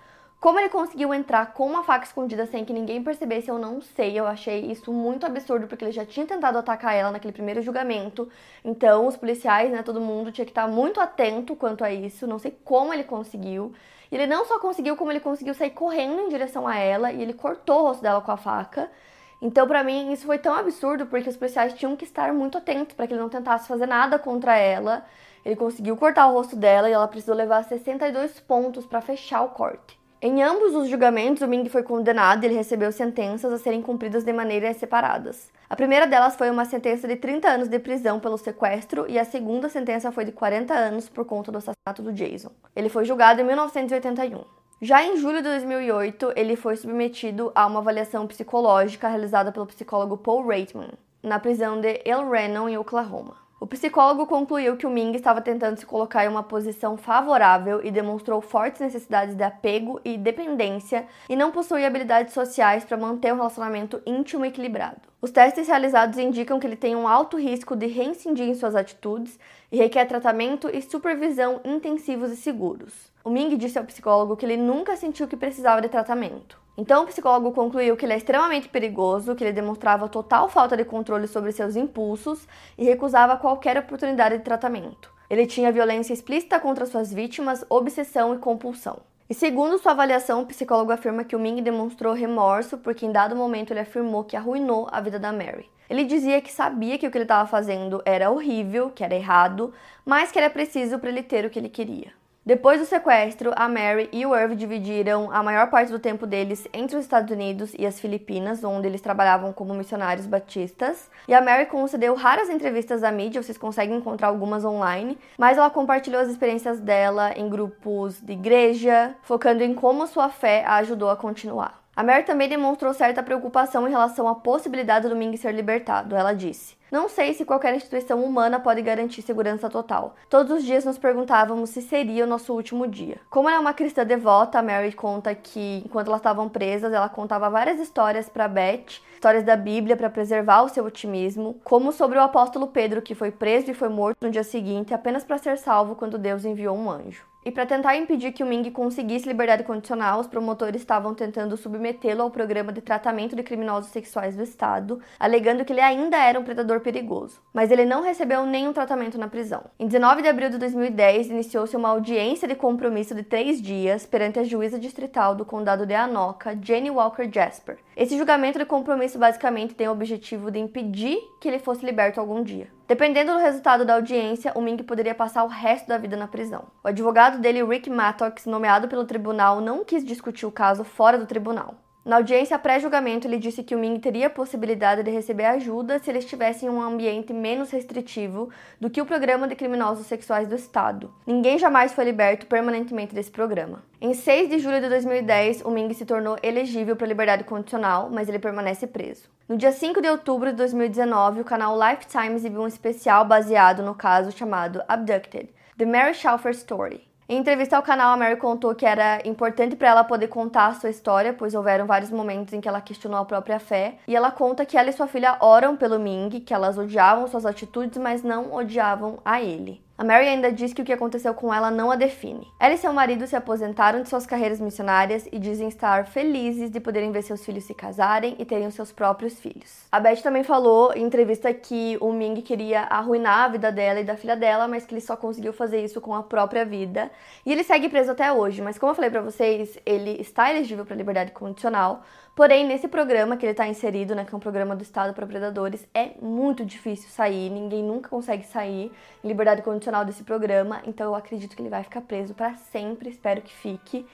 Como 0.44 0.58
ele 0.58 0.68
conseguiu 0.68 1.14
entrar 1.14 1.54
com 1.54 1.66
uma 1.66 1.82
faca 1.84 2.04
escondida 2.04 2.44
sem 2.44 2.66
que 2.66 2.72
ninguém 2.74 3.02
percebesse, 3.02 3.48
eu 3.48 3.58
não 3.58 3.80
sei. 3.80 4.20
Eu 4.20 4.26
achei 4.26 4.70
isso 4.70 4.92
muito 4.92 5.24
absurdo, 5.24 5.66
porque 5.66 5.82
ele 5.86 5.90
já 5.90 6.04
tinha 6.04 6.26
tentado 6.26 6.58
atacar 6.58 6.94
ela 6.94 7.10
naquele 7.10 7.32
primeiro 7.32 7.62
julgamento. 7.62 8.28
Então, 8.62 9.06
os 9.06 9.16
policiais, 9.16 9.70
né, 9.70 9.82
todo 9.82 10.02
mundo 10.02 10.30
tinha 10.30 10.44
que 10.44 10.50
estar 10.50 10.68
muito 10.68 11.00
atento 11.00 11.56
quanto 11.56 11.82
a 11.82 11.90
isso. 11.90 12.26
Não 12.26 12.38
sei 12.38 12.54
como 12.62 12.92
ele 12.92 13.04
conseguiu. 13.04 13.72
E 14.12 14.14
ele 14.14 14.26
não 14.26 14.44
só 14.44 14.58
conseguiu, 14.58 14.98
como 14.98 15.10
ele 15.10 15.20
conseguiu 15.20 15.54
sair 15.54 15.70
correndo 15.70 16.20
em 16.20 16.28
direção 16.28 16.68
a 16.68 16.76
ela 16.76 17.10
e 17.10 17.22
ele 17.22 17.32
cortou 17.32 17.80
o 17.80 17.84
rosto 17.84 18.02
dela 18.02 18.20
com 18.20 18.30
a 18.30 18.36
faca. 18.36 18.92
Então, 19.40 19.66
para 19.66 19.82
mim, 19.82 20.12
isso 20.12 20.26
foi 20.26 20.36
tão 20.36 20.52
absurdo 20.52 21.06
porque 21.06 21.30
os 21.30 21.38
policiais 21.38 21.72
tinham 21.72 21.96
que 21.96 22.04
estar 22.04 22.34
muito 22.34 22.58
atentos 22.58 22.94
para 22.94 23.06
que 23.06 23.14
ele 23.14 23.22
não 23.22 23.30
tentasse 23.30 23.66
fazer 23.66 23.86
nada 23.86 24.18
contra 24.18 24.58
ela. 24.58 25.06
Ele 25.42 25.56
conseguiu 25.56 25.96
cortar 25.96 26.26
o 26.26 26.34
rosto 26.34 26.54
dela 26.54 26.90
e 26.90 26.92
ela 26.92 27.08
precisou 27.08 27.34
levar 27.34 27.64
62 27.64 28.40
pontos 28.40 28.84
para 28.84 29.00
fechar 29.00 29.40
o 29.40 29.48
corte. 29.48 30.03
Em 30.26 30.42
ambos 30.42 30.74
os 30.74 30.88
julgamentos, 30.88 31.42
o 31.42 31.46
Ming 31.46 31.68
foi 31.68 31.82
condenado 31.82 32.42
e 32.42 32.46
ele 32.46 32.54
recebeu 32.54 32.90
sentenças 32.90 33.52
a 33.52 33.58
serem 33.58 33.82
cumpridas 33.82 34.24
de 34.24 34.32
maneiras 34.32 34.78
separadas. 34.78 35.52
A 35.68 35.76
primeira 35.76 36.06
delas 36.06 36.34
foi 36.34 36.48
uma 36.48 36.64
sentença 36.64 37.06
de 37.06 37.14
30 37.14 37.46
anos 37.46 37.68
de 37.68 37.78
prisão 37.78 38.18
pelo 38.18 38.38
sequestro 38.38 39.04
e 39.06 39.18
a 39.18 39.24
segunda 39.26 39.68
sentença 39.68 40.10
foi 40.10 40.24
de 40.24 40.32
40 40.32 40.72
anos 40.72 41.10
por 41.10 41.26
conta 41.26 41.52
do 41.52 41.58
assassinato 41.58 42.00
do 42.00 42.10
Jason. 42.10 42.50
Ele 42.74 42.88
foi 42.88 43.04
julgado 43.04 43.42
em 43.42 43.44
1981. 43.44 44.40
Já 44.80 45.04
em 45.04 45.18
julho 45.18 45.42
de 45.42 45.48
2008, 45.50 46.32
ele 46.34 46.56
foi 46.56 46.78
submetido 46.78 47.52
a 47.54 47.66
uma 47.66 47.80
avaliação 47.80 48.26
psicológica 48.26 49.08
realizada 49.08 49.52
pelo 49.52 49.66
psicólogo 49.66 50.16
Paul 50.16 50.46
Reitman, 50.46 50.88
na 51.22 51.38
prisão 51.38 51.78
de 51.78 52.00
El 52.02 52.30
Reno, 52.30 52.66
em 52.66 52.78
Oklahoma. 52.78 53.43
O 53.60 53.66
psicólogo 53.68 54.26
concluiu 54.26 54.76
que 54.76 54.86
o 54.86 54.90
Ming 54.90 55.14
estava 55.14 55.40
tentando 55.40 55.78
se 55.78 55.86
colocar 55.86 56.24
em 56.24 56.28
uma 56.28 56.42
posição 56.42 56.96
favorável 56.96 57.80
e 57.84 57.90
demonstrou 57.90 58.40
fortes 58.40 58.80
necessidades 58.80 59.36
de 59.36 59.44
apego 59.44 60.00
e 60.04 60.18
dependência 60.18 61.06
e 61.28 61.36
não 61.36 61.52
possuía 61.52 61.86
habilidades 61.86 62.34
sociais 62.34 62.84
para 62.84 62.96
manter 62.96 63.32
um 63.32 63.36
relacionamento 63.36 64.02
íntimo 64.04 64.44
e 64.44 64.48
equilibrado. 64.48 65.00
Os 65.22 65.30
testes 65.30 65.68
realizados 65.68 66.18
indicam 66.18 66.58
que 66.58 66.66
ele 66.66 66.76
tem 66.76 66.96
um 66.96 67.06
alto 67.06 67.38
risco 67.38 67.76
de 67.76 67.86
reincidir 67.86 68.48
em 68.48 68.54
suas 68.54 68.74
atitudes 68.74 69.38
e 69.70 69.78
requer 69.78 70.04
tratamento 70.06 70.68
e 70.68 70.82
supervisão 70.82 71.60
intensivos 71.64 72.32
e 72.32 72.36
seguros. 72.36 73.12
O 73.22 73.30
Ming 73.30 73.56
disse 73.56 73.78
ao 73.78 73.84
psicólogo 73.84 74.36
que 74.36 74.44
ele 74.44 74.56
nunca 74.56 74.96
sentiu 74.96 75.28
que 75.28 75.36
precisava 75.36 75.80
de 75.80 75.88
tratamento. 75.88 76.63
Então, 76.76 77.04
o 77.04 77.06
psicólogo 77.06 77.52
concluiu 77.52 77.96
que 77.96 78.04
ele 78.04 78.14
é 78.14 78.16
extremamente 78.16 78.68
perigoso, 78.68 79.34
que 79.36 79.44
ele 79.44 79.52
demonstrava 79.52 80.08
total 80.08 80.48
falta 80.48 80.76
de 80.76 80.84
controle 80.84 81.28
sobre 81.28 81.52
seus 81.52 81.76
impulsos 81.76 82.48
e 82.76 82.84
recusava 82.84 83.36
qualquer 83.36 83.78
oportunidade 83.78 84.38
de 84.38 84.44
tratamento. 84.44 85.12
Ele 85.30 85.46
tinha 85.46 85.72
violência 85.72 86.12
explícita 86.12 86.58
contra 86.58 86.84
suas 86.84 87.12
vítimas, 87.12 87.64
obsessão 87.68 88.34
e 88.34 88.38
compulsão. 88.38 88.98
E 89.30 89.32
segundo 89.32 89.78
sua 89.78 89.92
avaliação, 89.92 90.42
o 90.42 90.46
psicólogo 90.46 90.92
afirma 90.92 91.24
que 91.24 91.34
o 91.34 91.38
Ming 91.38 91.62
demonstrou 91.62 92.12
remorso 92.12 92.76
porque 92.76 93.06
em 93.06 93.12
dado 93.12 93.34
momento 93.34 93.72
ele 93.72 93.80
afirmou 93.80 94.24
que 94.24 94.36
arruinou 94.36 94.86
a 94.92 95.00
vida 95.00 95.18
da 95.18 95.32
Mary. 95.32 95.70
Ele 95.88 96.04
dizia 96.04 96.40
que 96.40 96.52
sabia 96.52 96.98
que 96.98 97.06
o 97.06 97.10
que 97.10 97.16
ele 97.16 97.24
estava 97.24 97.48
fazendo 97.48 98.02
era 98.04 98.30
horrível, 98.30 98.90
que 98.90 99.04
era 99.04 99.14
errado, 99.14 99.72
mas 100.04 100.30
que 100.30 100.38
era 100.38 100.50
preciso 100.50 100.98
para 100.98 101.08
ele 101.08 101.22
ter 101.22 101.44
o 101.44 101.50
que 101.50 101.58
ele 101.58 101.68
queria. 101.68 102.12
Depois 102.46 102.78
do 102.78 102.84
sequestro, 102.84 103.52
a 103.56 103.66
Mary 103.66 104.10
e 104.12 104.26
o 104.26 104.36
Irv 104.36 104.54
dividiram 104.54 105.30
a 105.32 105.42
maior 105.42 105.70
parte 105.70 105.90
do 105.90 105.98
tempo 105.98 106.26
deles 106.26 106.68
entre 106.74 106.94
os 106.94 107.02
Estados 107.02 107.30
Unidos 107.30 107.72
e 107.78 107.86
as 107.86 107.98
Filipinas, 107.98 108.62
onde 108.62 108.86
eles 108.86 109.00
trabalhavam 109.00 109.50
como 109.50 109.72
missionários 109.72 110.26
batistas. 110.26 111.08
E 111.26 111.32
a 111.32 111.40
Mary 111.40 111.64
concedeu 111.64 112.14
raras 112.14 112.50
entrevistas 112.50 113.02
à 113.02 113.10
mídia, 113.10 113.42
vocês 113.42 113.56
conseguem 113.56 113.96
encontrar 113.96 114.28
algumas 114.28 114.62
online, 114.62 115.16
mas 115.38 115.56
ela 115.56 115.70
compartilhou 115.70 116.20
as 116.20 116.28
experiências 116.28 116.78
dela 116.80 117.32
em 117.34 117.48
grupos 117.48 118.20
de 118.20 118.34
igreja, 118.34 119.14
focando 119.22 119.64
em 119.64 119.72
como 119.72 120.06
sua 120.06 120.28
fé 120.28 120.64
a 120.66 120.74
ajudou 120.74 121.08
a 121.08 121.16
continuar. 121.16 121.83
A 121.96 122.02
Mary 122.02 122.24
também 122.24 122.48
demonstrou 122.48 122.92
certa 122.92 123.22
preocupação 123.22 123.86
em 123.86 123.90
relação 123.90 124.26
à 124.26 124.34
possibilidade 124.34 125.08
do 125.08 125.14
Ming 125.14 125.36
ser 125.36 125.52
libertado. 125.52 126.16
Ela 126.16 126.32
disse: 126.32 126.76
Não 126.90 127.08
sei 127.08 127.34
se 127.34 127.44
qualquer 127.44 127.72
instituição 127.72 128.24
humana 128.24 128.58
pode 128.58 128.82
garantir 128.82 129.22
segurança 129.22 129.70
total. 129.70 130.16
Todos 130.28 130.58
os 130.58 130.64
dias 130.64 130.84
nos 130.84 130.98
perguntávamos 130.98 131.70
se 131.70 131.80
seria 131.80 132.24
o 132.24 132.26
nosso 132.26 132.52
último 132.52 132.88
dia. 132.88 133.20
Como 133.30 133.48
ela 133.48 133.58
é 133.58 133.60
uma 133.60 133.72
cristã 133.72 134.04
devota, 134.04 134.58
a 134.58 134.62
Mary 134.62 134.92
conta 134.92 135.32
que, 135.36 135.84
enquanto 135.86 136.08
elas 136.08 136.18
estavam 136.18 136.48
presas, 136.48 136.92
ela 136.92 137.08
contava 137.08 137.48
várias 137.48 137.78
histórias 137.78 138.28
para 138.28 138.48
Beth, 138.48 139.00
histórias 139.12 139.44
da 139.44 139.54
Bíblia 139.54 139.96
para 139.96 140.10
preservar 140.10 140.62
o 140.62 140.68
seu 140.68 140.84
otimismo, 140.84 141.60
como 141.62 141.92
sobre 141.92 142.18
o 142.18 142.22
apóstolo 142.22 142.66
Pedro 142.66 143.02
que 143.02 143.14
foi 143.14 143.30
preso 143.30 143.70
e 143.70 143.74
foi 143.74 143.88
morto 143.88 144.18
no 144.20 144.32
dia 144.32 144.42
seguinte 144.42 144.92
apenas 144.92 145.22
para 145.22 145.38
ser 145.38 145.58
salvo 145.58 145.94
quando 145.94 146.18
Deus 146.18 146.44
enviou 146.44 146.76
um 146.76 146.90
anjo. 146.90 147.33
E 147.44 147.50
para 147.50 147.66
tentar 147.66 147.94
impedir 147.94 148.32
que 148.32 148.42
o 148.42 148.46
Ming 148.46 148.70
conseguisse 148.70 149.28
liberdade 149.28 149.64
condicional, 149.64 150.18
os 150.18 150.26
promotores 150.26 150.80
estavam 150.80 151.14
tentando 151.14 151.58
submetê-lo 151.58 152.22
ao 152.22 152.30
programa 152.30 152.72
de 152.72 152.80
tratamento 152.80 153.36
de 153.36 153.42
criminosos 153.42 153.90
sexuais 153.90 154.34
do 154.34 154.42
Estado, 154.42 154.98
alegando 155.20 155.62
que 155.62 155.70
ele 155.70 155.82
ainda 155.82 156.16
era 156.16 156.40
um 156.40 156.42
predador 156.42 156.80
perigoso. 156.80 157.42
Mas 157.52 157.70
ele 157.70 157.84
não 157.84 158.02
recebeu 158.02 158.46
nenhum 158.46 158.72
tratamento 158.72 159.18
na 159.18 159.28
prisão. 159.28 159.64
Em 159.78 159.86
19 159.86 160.22
de 160.22 160.28
abril 160.28 160.48
de 160.48 160.56
2010, 160.56 161.28
iniciou-se 161.28 161.76
uma 161.76 161.90
audiência 161.90 162.48
de 162.48 162.54
compromisso 162.54 163.14
de 163.14 163.22
três 163.22 163.60
dias 163.60 164.06
perante 164.06 164.38
a 164.38 164.44
juíza 164.44 164.78
distrital 164.78 165.34
do 165.34 165.44
condado 165.44 165.84
de 165.84 165.94
Anoka, 165.94 166.58
Jenny 166.62 166.90
Walker 166.90 167.28
Jasper. 167.30 167.76
Esse 167.94 168.16
julgamento 168.16 168.58
de 168.58 168.64
compromisso 168.64 169.18
basicamente 169.18 169.74
tem 169.74 169.86
o 169.86 169.92
objetivo 169.92 170.50
de 170.50 170.58
impedir 170.58 171.18
que 171.42 171.48
ele 171.48 171.58
fosse 171.58 171.84
liberto 171.84 172.20
algum 172.20 172.42
dia. 172.42 172.68
Dependendo 172.86 173.32
do 173.32 173.38
resultado 173.38 173.84
da 173.84 173.94
audiência, 173.94 174.52
o 174.54 174.60
Ming 174.60 174.76
poderia 174.82 175.14
passar 175.14 175.42
o 175.44 175.48
resto 175.48 175.88
da 175.88 175.96
vida 175.96 176.18
na 176.18 176.28
prisão. 176.28 176.64
O 176.82 176.88
advogado 176.88 177.38
dele, 177.38 177.64
Rick 177.64 177.88
Mattox, 177.88 178.44
nomeado 178.44 178.88
pelo 178.88 179.06
tribunal, 179.06 179.58
não 179.60 179.82
quis 179.82 180.04
discutir 180.04 180.44
o 180.44 180.52
caso 180.52 180.84
fora 180.84 181.16
do 181.16 181.24
tribunal. 181.24 181.76
Na 182.04 182.16
audiência 182.16 182.58
pré-julgamento, 182.58 183.26
ele 183.26 183.38
disse 183.38 183.62
que 183.62 183.74
o 183.74 183.78
Ming 183.78 183.98
teria 183.98 184.26
a 184.26 184.30
possibilidade 184.30 185.02
de 185.02 185.10
receber 185.10 185.46
ajuda 185.46 185.98
se 185.98 186.10
ele 186.10 186.18
estivesse 186.18 186.66
em 186.66 186.68
um 186.68 186.82
ambiente 186.82 187.32
menos 187.32 187.70
restritivo 187.70 188.50
do 188.78 188.90
que 188.90 189.00
o 189.00 189.06
programa 189.06 189.48
de 189.48 189.54
criminosos 189.54 190.06
sexuais 190.06 190.46
do 190.46 190.54
Estado. 190.54 191.10
Ninguém 191.26 191.58
jamais 191.58 191.94
foi 191.94 192.04
liberto 192.04 192.46
permanentemente 192.46 193.14
desse 193.14 193.30
programa. 193.30 193.82
Em 194.02 194.12
6 194.12 194.50
de 194.50 194.58
julho 194.58 194.82
de 194.82 194.88
2010, 194.90 195.62
o 195.62 195.70
Ming 195.70 195.94
se 195.94 196.04
tornou 196.04 196.36
elegível 196.42 196.94
para 196.94 197.06
liberdade 197.06 197.44
condicional, 197.44 198.10
mas 198.12 198.28
ele 198.28 198.38
permanece 198.38 198.86
preso. 198.86 199.30
No 199.48 199.56
dia 199.56 199.72
5 199.72 200.02
de 200.02 200.08
outubro 200.08 200.50
de 200.50 200.56
2019, 200.56 201.40
o 201.40 201.44
canal 201.44 201.74
Lifetime 201.74 202.34
exibiu 202.34 202.60
um 202.60 202.66
especial 202.66 203.24
baseado 203.24 203.82
no 203.82 203.94
caso 203.94 204.30
chamado 204.30 204.82
Abducted: 204.86 205.48
The 205.78 205.86
Mary 205.86 206.12
Schauffer 206.12 206.52
Story. 206.52 207.13
Em 207.26 207.38
entrevista 207.38 207.76
ao 207.76 207.82
canal, 207.82 208.12
a 208.12 208.16
Mary 208.18 208.36
contou 208.36 208.74
que 208.74 208.84
era 208.84 209.26
importante 209.26 209.74
para 209.76 209.88
ela 209.88 210.04
poder 210.04 210.28
contar 210.28 210.66
a 210.66 210.74
sua 210.74 210.90
história, 210.90 211.32
pois 211.32 211.54
houveram 211.54 211.86
vários 211.86 212.10
momentos 212.10 212.52
em 212.52 212.60
que 212.60 212.68
ela 212.68 212.82
questionou 212.82 213.18
a 213.18 213.24
própria 213.24 213.58
fé. 213.58 213.96
E 214.06 214.14
ela 214.14 214.30
conta 214.30 214.66
que 214.66 214.76
ela 214.76 214.90
e 214.90 214.92
sua 214.92 215.06
filha 215.06 215.38
oram 215.40 215.74
pelo 215.74 215.98
Ming, 215.98 216.40
que 216.40 216.52
elas 216.52 216.76
odiavam 216.76 217.26
suas 217.26 217.46
atitudes, 217.46 217.96
mas 217.96 218.22
não 218.22 218.52
odiavam 218.54 219.20
a 219.24 219.40
ele. 219.40 219.83
A 219.96 220.02
Mary 220.02 220.26
ainda 220.26 220.50
diz 220.50 220.72
que 220.72 220.82
o 220.82 220.84
que 220.84 220.92
aconteceu 220.92 221.32
com 221.34 221.54
ela 221.54 221.70
não 221.70 221.88
a 221.88 221.94
define. 221.94 222.48
Ela 222.58 222.74
e 222.74 222.78
seu 222.78 222.92
marido 222.92 223.28
se 223.28 223.36
aposentaram 223.36 224.02
de 224.02 224.08
suas 224.08 224.26
carreiras 224.26 224.58
missionárias 224.60 225.28
e 225.30 225.38
dizem 225.38 225.68
estar 225.68 226.06
felizes 226.06 226.68
de 226.68 226.80
poderem 226.80 227.12
ver 227.12 227.22
seus 227.22 227.44
filhos 227.44 227.62
se 227.62 227.72
casarem 227.72 228.34
e 228.40 228.44
terem 228.44 228.66
os 228.66 228.74
seus 228.74 228.90
próprios 228.90 229.38
filhos. 229.38 229.86
A 229.92 230.00
Beth 230.00 230.20
também 230.20 230.42
falou 230.42 230.92
em 230.96 231.04
entrevista 231.04 231.54
que 231.54 231.96
o 232.00 232.12
Ming 232.12 232.42
queria 232.42 232.80
arruinar 232.90 233.44
a 233.44 233.48
vida 233.48 233.70
dela 233.70 234.00
e 234.00 234.04
da 234.04 234.16
filha 234.16 234.34
dela, 234.34 234.66
mas 234.66 234.84
que 234.84 234.94
ele 234.94 235.00
só 235.00 235.16
conseguiu 235.16 235.52
fazer 235.52 235.84
isso 235.84 236.00
com 236.00 236.12
a 236.12 236.24
própria 236.24 236.64
vida. 236.64 237.08
E 237.46 237.52
ele 237.52 237.62
segue 237.62 237.88
preso 237.88 238.10
até 238.10 238.32
hoje, 238.32 238.60
mas 238.60 238.76
como 238.76 238.90
eu 238.90 238.96
falei 238.96 239.10
para 239.10 239.22
vocês, 239.22 239.78
ele 239.86 240.20
está 240.20 240.50
elegível 240.50 240.84
para 240.84 240.96
liberdade 240.96 241.30
condicional. 241.30 242.02
Porém, 242.34 242.66
nesse 242.66 242.88
programa 242.88 243.36
que 243.36 243.46
ele 243.46 243.52
está 243.52 243.68
inserido, 243.68 244.12
né, 244.12 244.24
que 244.24 244.34
é 244.34 244.36
um 244.36 244.40
programa 244.40 244.74
do 244.74 244.82
Estado 244.82 245.14
para 245.14 245.24
predadores, 245.24 245.86
é 245.94 246.10
muito 246.20 246.64
difícil 246.64 247.08
sair, 247.08 247.48
ninguém 247.48 247.80
nunca 247.80 248.08
consegue 248.08 248.44
sair 248.44 248.90
em 249.22 249.28
liberdade 249.28 249.62
condicional 249.62 250.04
desse 250.04 250.24
programa, 250.24 250.82
então 250.84 251.06
eu 251.06 251.14
acredito 251.14 251.54
que 251.54 251.62
ele 251.62 251.68
vai 251.68 251.84
ficar 251.84 252.00
preso 252.00 252.34
para 252.34 252.54
sempre, 252.56 253.08
espero 253.08 253.40
que 253.40 253.52
fique. 253.54 254.04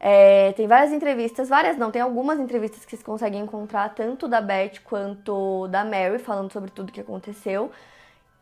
É, 0.00 0.50
tem 0.52 0.66
várias 0.66 0.92
entrevistas, 0.92 1.48
várias 1.48 1.76
não, 1.76 1.92
tem 1.92 2.02
algumas 2.02 2.40
entrevistas 2.40 2.84
que 2.84 2.90
vocês 2.90 3.02
conseguem 3.04 3.42
encontrar, 3.42 3.94
tanto 3.94 4.26
da 4.26 4.40
Beth 4.40 4.80
quanto 4.82 5.68
da 5.68 5.84
Mary, 5.84 6.18
falando 6.18 6.50
sobre 6.50 6.70
tudo 6.72 6.90
que 6.90 7.00
aconteceu. 7.00 7.70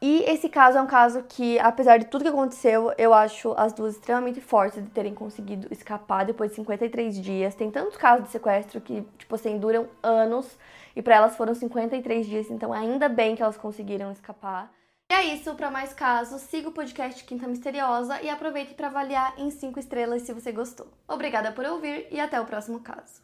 E 0.01 0.23
esse 0.31 0.49
caso 0.49 0.79
é 0.79 0.83
um 0.83 0.87
caso 0.87 1.25
que, 1.29 1.59
apesar 1.59 1.99
de 1.99 2.07
tudo 2.07 2.23
que 2.23 2.29
aconteceu, 2.29 2.93
eu 2.97 3.13
acho 3.13 3.53
as 3.57 3.73
duas 3.73 3.95
extremamente 3.95 4.41
fortes 4.41 4.83
de 4.83 4.91
terem 4.91 5.13
conseguido 5.13 5.67
escapar 5.73 6.25
depois 6.25 6.51
de 6.51 6.57
53 6.57 7.21
dias. 7.21 7.55
Tem 7.57 7.69
tantos 7.69 7.97
casos 7.97 8.27
de 8.27 8.31
sequestro 8.31 8.81
que, 8.81 9.03
tipo 9.19 9.35
assim, 9.35 9.59
duram 9.59 9.89
anos 10.01 10.57
e 10.95 11.03
para 11.03 11.17
elas 11.17 11.37
foram 11.37 11.53
53 11.53 12.27
dias, 12.27 12.51
então 12.51 12.73
ainda 12.73 13.09
bem 13.09 13.35
que 13.35 13.43
elas 13.43 13.57
conseguiram 13.57 14.13
escapar. 14.13 14.71
E 15.11 15.15
é 15.15 15.25
isso, 15.35 15.55
para 15.55 15.71
mais 15.71 15.93
casos, 15.93 16.43
siga 16.43 16.69
o 16.69 16.73
podcast 16.73 17.25
Quinta 17.25 17.49
Misteriosa 17.49 18.21
e 18.21 18.29
aproveite 18.29 18.75
para 18.75 18.89
avaliar 18.89 19.35
em 19.39 19.51
5 19.51 19.81
estrelas 19.81 20.23
se 20.23 20.33
você 20.33 20.53
gostou. 20.53 20.87
Obrigada 21.09 21.51
por 21.51 21.65
ouvir 21.65 22.07
e 22.11 22.21
até 22.21 22.41
o 22.41 22.45
próximo 22.45 22.81
caso. 22.81 23.23